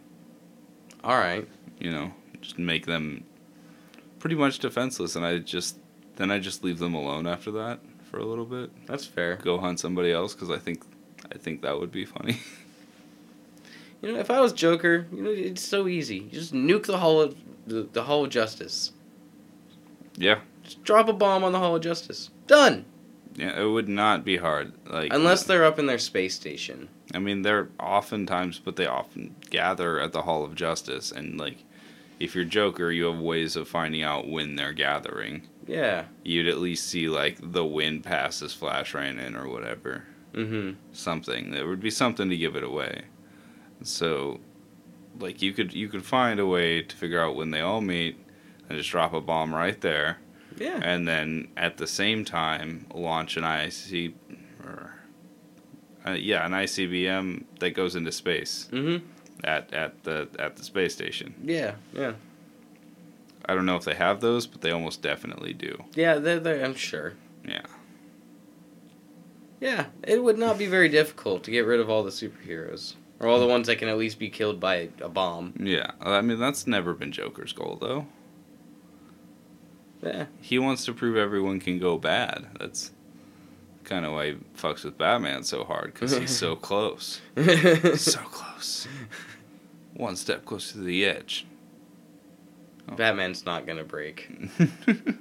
[1.03, 1.47] All right.
[1.79, 3.23] You know, just make them
[4.19, 5.77] pretty much defenseless, and I just
[6.15, 8.71] then I just leave them alone after that for a little bit.
[8.87, 9.35] That's fair.
[9.37, 10.83] Go hunt somebody else because I think
[11.33, 12.39] I think that would be funny.
[14.01, 16.17] You know, if I was Joker, you know, it's so easy.
[16.17, 18.91] You just nuke the Hall of the, the Hall of Justice.
[20.15, 22.29] Yeah, Just drop a bomb on the Hall of Justice.
[22.47, 22.85] Done.
[23.35, 24.73] yeah, it would not be hard.
[24.87, 26.89] Like Unless they're up in their space station.
[27.13, 31.63] I mean, they're oftentimes, but they often gather at the Hall of Justice, and like,
[32.19, 35.47] if you're Joker, you have ways of finding out when they're gathering.
[35.67, 36.05] Yeah.
[36.23, 40.77] You'd at least see like the wind passes Flash ran in or whatever, Mm-hmm.
[40.93, 41.51] something.
[41.51, 43.03] There would be something to give it away.
[43.83, 44.39] So,
[45.19, 48.17] like, you could you could find a way to figure out when they all meet,
[48.73, 50.17] and just drop a bomb right there,
[50.57, 50.79] Yeah.
[50.83, 54.13] and then at the same time launch an IC,
[54.63, 54.95] or,
[56.05, 59.05] uh, yeah, an ICBM that goes into space Mm-hmm.
[59.43, 61.35] at at the at the space station.
[61.43, 61.75] Yeah.
[61.93, 62.13] Yeah.
[63.45, 65.83] I don't know if they have those, but they almost definitely do.
[65.95, 66.15] Yeah.
[66.15, 67.13] They're, they're, I'm sure.
[67.47, 67.61] Yeah.
[69.59, 69.87] Yeah.
[70.03, 72.95] It would not be very difficult to get rid of all the superheroes.
[73.19, 75.53] Or all the ones that can at least be killed by a bomb.
[75.57, 78.05] Yeah, I mean that's never been Joker's goal though.
[80.03, 80.25] Yeah.
[80.41, 82.47] He wants to prove everyone can go bad.
[82.59, 82.91] That's
[83.83, 87.21] kind of why he fucks with Batman so hard because he's so close,
[87.95, 88.87] so close,
[89.93, 91.45] one step closer to the edge.
[92.89, 92.95] Oh.
[92.95, 94.29] Batman's not gonna break.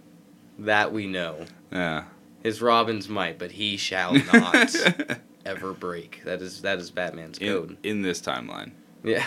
[0.59, 1.47] That we know.
[1.73, 2.05] yeah.
[2.43, 4.75] His Robins might, but he shall not
[5.47, 6.23] ever break.
[6.25, 7.79] That is that is Batman's code.
[7.83, 8.73] in, in this timeline.
[9.03, 9.25] Yeah.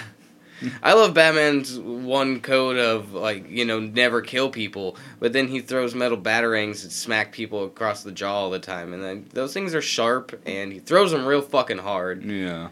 [0.82, 5.60] I love Batman's one code of like, you know, never kill people, but then he
[5.60, 9.54] throws metal batarangs and smack people across the jaw all the time and then those
[9.54, 12.24] things are sharp and he throws them real fucking hard.
[12.24, 12.70] Yeah.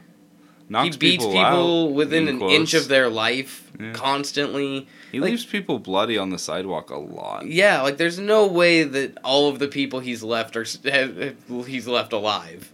[0.70, 3.92] Knocks he beats people, out, within an inch of their life Yeah.
[3.92, 4.88] constantly.
[5.12, 7.46] He like- leaves people bloody on the sidewalk a lot.
[7.48, 12.14] Yeah, like there's no way that all of the people he's left are he's left
[12.14, 12.72] alive.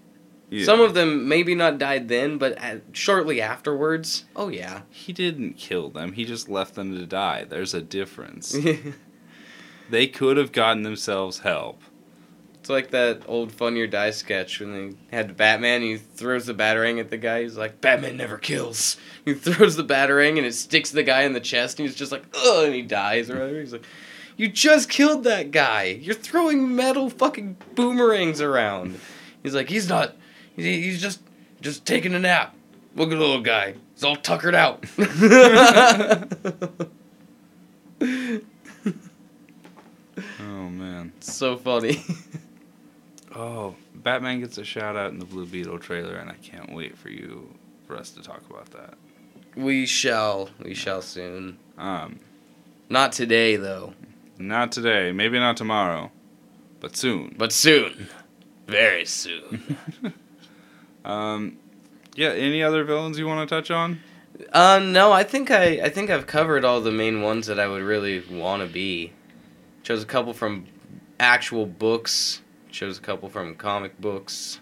[0.49, 0.65] Yeah.
[0.65, 4.25] Some of them maybe not died then, but at, shortly afterwards.
[4.35, 4.81] Oh yeah.
[4.89, 6.13] He didn't kill them.
[6.13, 7.45] He just left them to die.
[7.47, 8.57] There's a difference.
[9.89, 11.81] they could have gotten themselves help.
[12.59, 15.81] It's like that old Funny or Die sketch when they had Batman.
[15.81, 17.43] He throws the batarang at the guy.
[17.43, 21.33] He's like, "Batman never kills." He throws the batarang and it sticks the guy in
[21.33, 23.59] the chest, and he's just like, "Ugh," and he dies or whatever.
[23.59, 23.85] He's like,
[24.35, 25.83] "You just killed that guy.
[26.01, 28.99] You're throwing metal fucking boomerangs around."
[29.41, 30.15] He's like, "He's not.
[30.61, 31.21] He- He's just
[31.61, 32.55] just taking a nap.
[32.95, 33.75] Look at the little guy.
[33.95, 34.85] He's all tuckered out."
[40.41, 41.13] Oh man.
[41.19, 42.03] so funny.
[43.35, 46.97] Oh, Batman gets a shout out in the Blue Beetle trailer, and I can't wait
[46.97, 47.53] for you
[47.85, 48.95] for us to talk about that.
[49.55, 50.49] we shall.
[50.61, 51.57] We shall soon.
[51.77, 52.19] Um,
[52.89, 53.93] Not today though,
[54.37, 56.11] not today, maybe not tomorrow,
[56.79, 57.35] but soon.
[57.37, 58.07] but soon.
[58.67, 59.77] Very soon.
[61.09, 61.57] Um,
[62.15, 62.29] yeah.
[62.29, 63.99] Any other villains you want to touch on?
[64.53, 67.67] Uh, no, I think I, I think I've covered all the main ones that I
[67.67, 69.13] would really want to be.
[69.83, 70.67] Chose a couple from
[71.19, 72.41] actual books.
[72.69, 74.59] Chose a couple from comic books.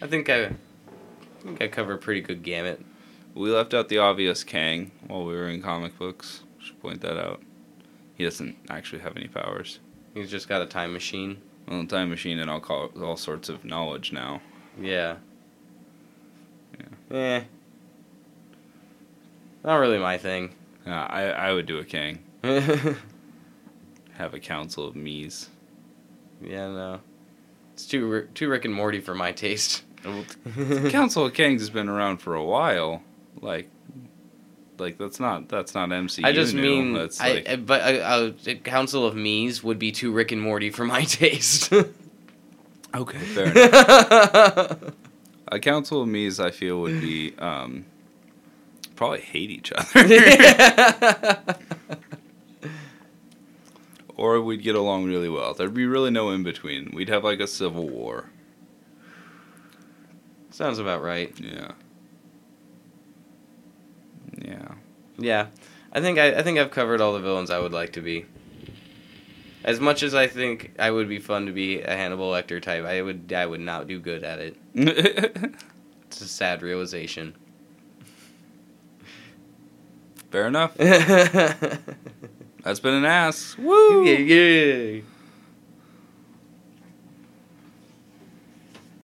[0.00, 0.52] I think I, I
[1.42, 2.84] think I covered a pretty good gamut.
[3.34, 6.42] We left out the obvious Kang while we were in comic books.
[6.58, 7.42] Should point that out.
[8.14, 9.78] He doesn't actually have any powers.
[10.14, 11.40] He's just got a time machine.
[11.68, 14.40] Well, a time machine and all call, all sorts of knowledge now.
[14.80, 15.16] Yeah.
[17.10, 17.16] Yeah.
[17.16, 17.42] Eh.
[19.64, 20.54] Not really my thing.
[20.86, 22.20] Yeah, I I would do a king.
[22.42, 25.48] have a council of me's.
[26.40, 27.00] Yeah, no.
[27.74, 29.82] It's too too Rick and Morty for my taste.
[30.90, 33.02] Council of Kangs has been around for a while.
[33.40, 33.68] Like,
[34.78, 36.24] like that's not that's not MCU.
[36.24, 36.62] I just new.
[36.62, 40.32] mean, that's I, like, but a, a, a council of me's would be too Rick
[40.32, 41.72] and Morty for my taste.
[42.94, 44.94] Okay, fair enough.
[45.50, 47.86] A council of me's, I feel, would be um,
[48.96, 50.04] probably hate each other,
[54.16, 55.54] or we'd get along really well.
[55.54, 56.90] There'd be really no in between.
[56.92, 58.28] We'd have like a civil war.
[60.50, 61.32] Sounds about right.
[61.40, 61.70] Yeah.
[64.36, 64.74] Yeah.
[65.18, 65.46] Yeah,
[65.92, 68.24] I think I, I think I've covered all the villains I would like to be.
[69.64, 72.84] As much as I think I would be fun to be a Hannibal Lecter type,
[72.84, 74.56] I would I would not do good at it.
[76.08, 77.34] It's a sad realization.
[80.30, 80.74] Fair enough.
[80.76, 83.56] That's been an ass.
[83.58, 84.04] Woo!
[84.04, 85.02] yeah.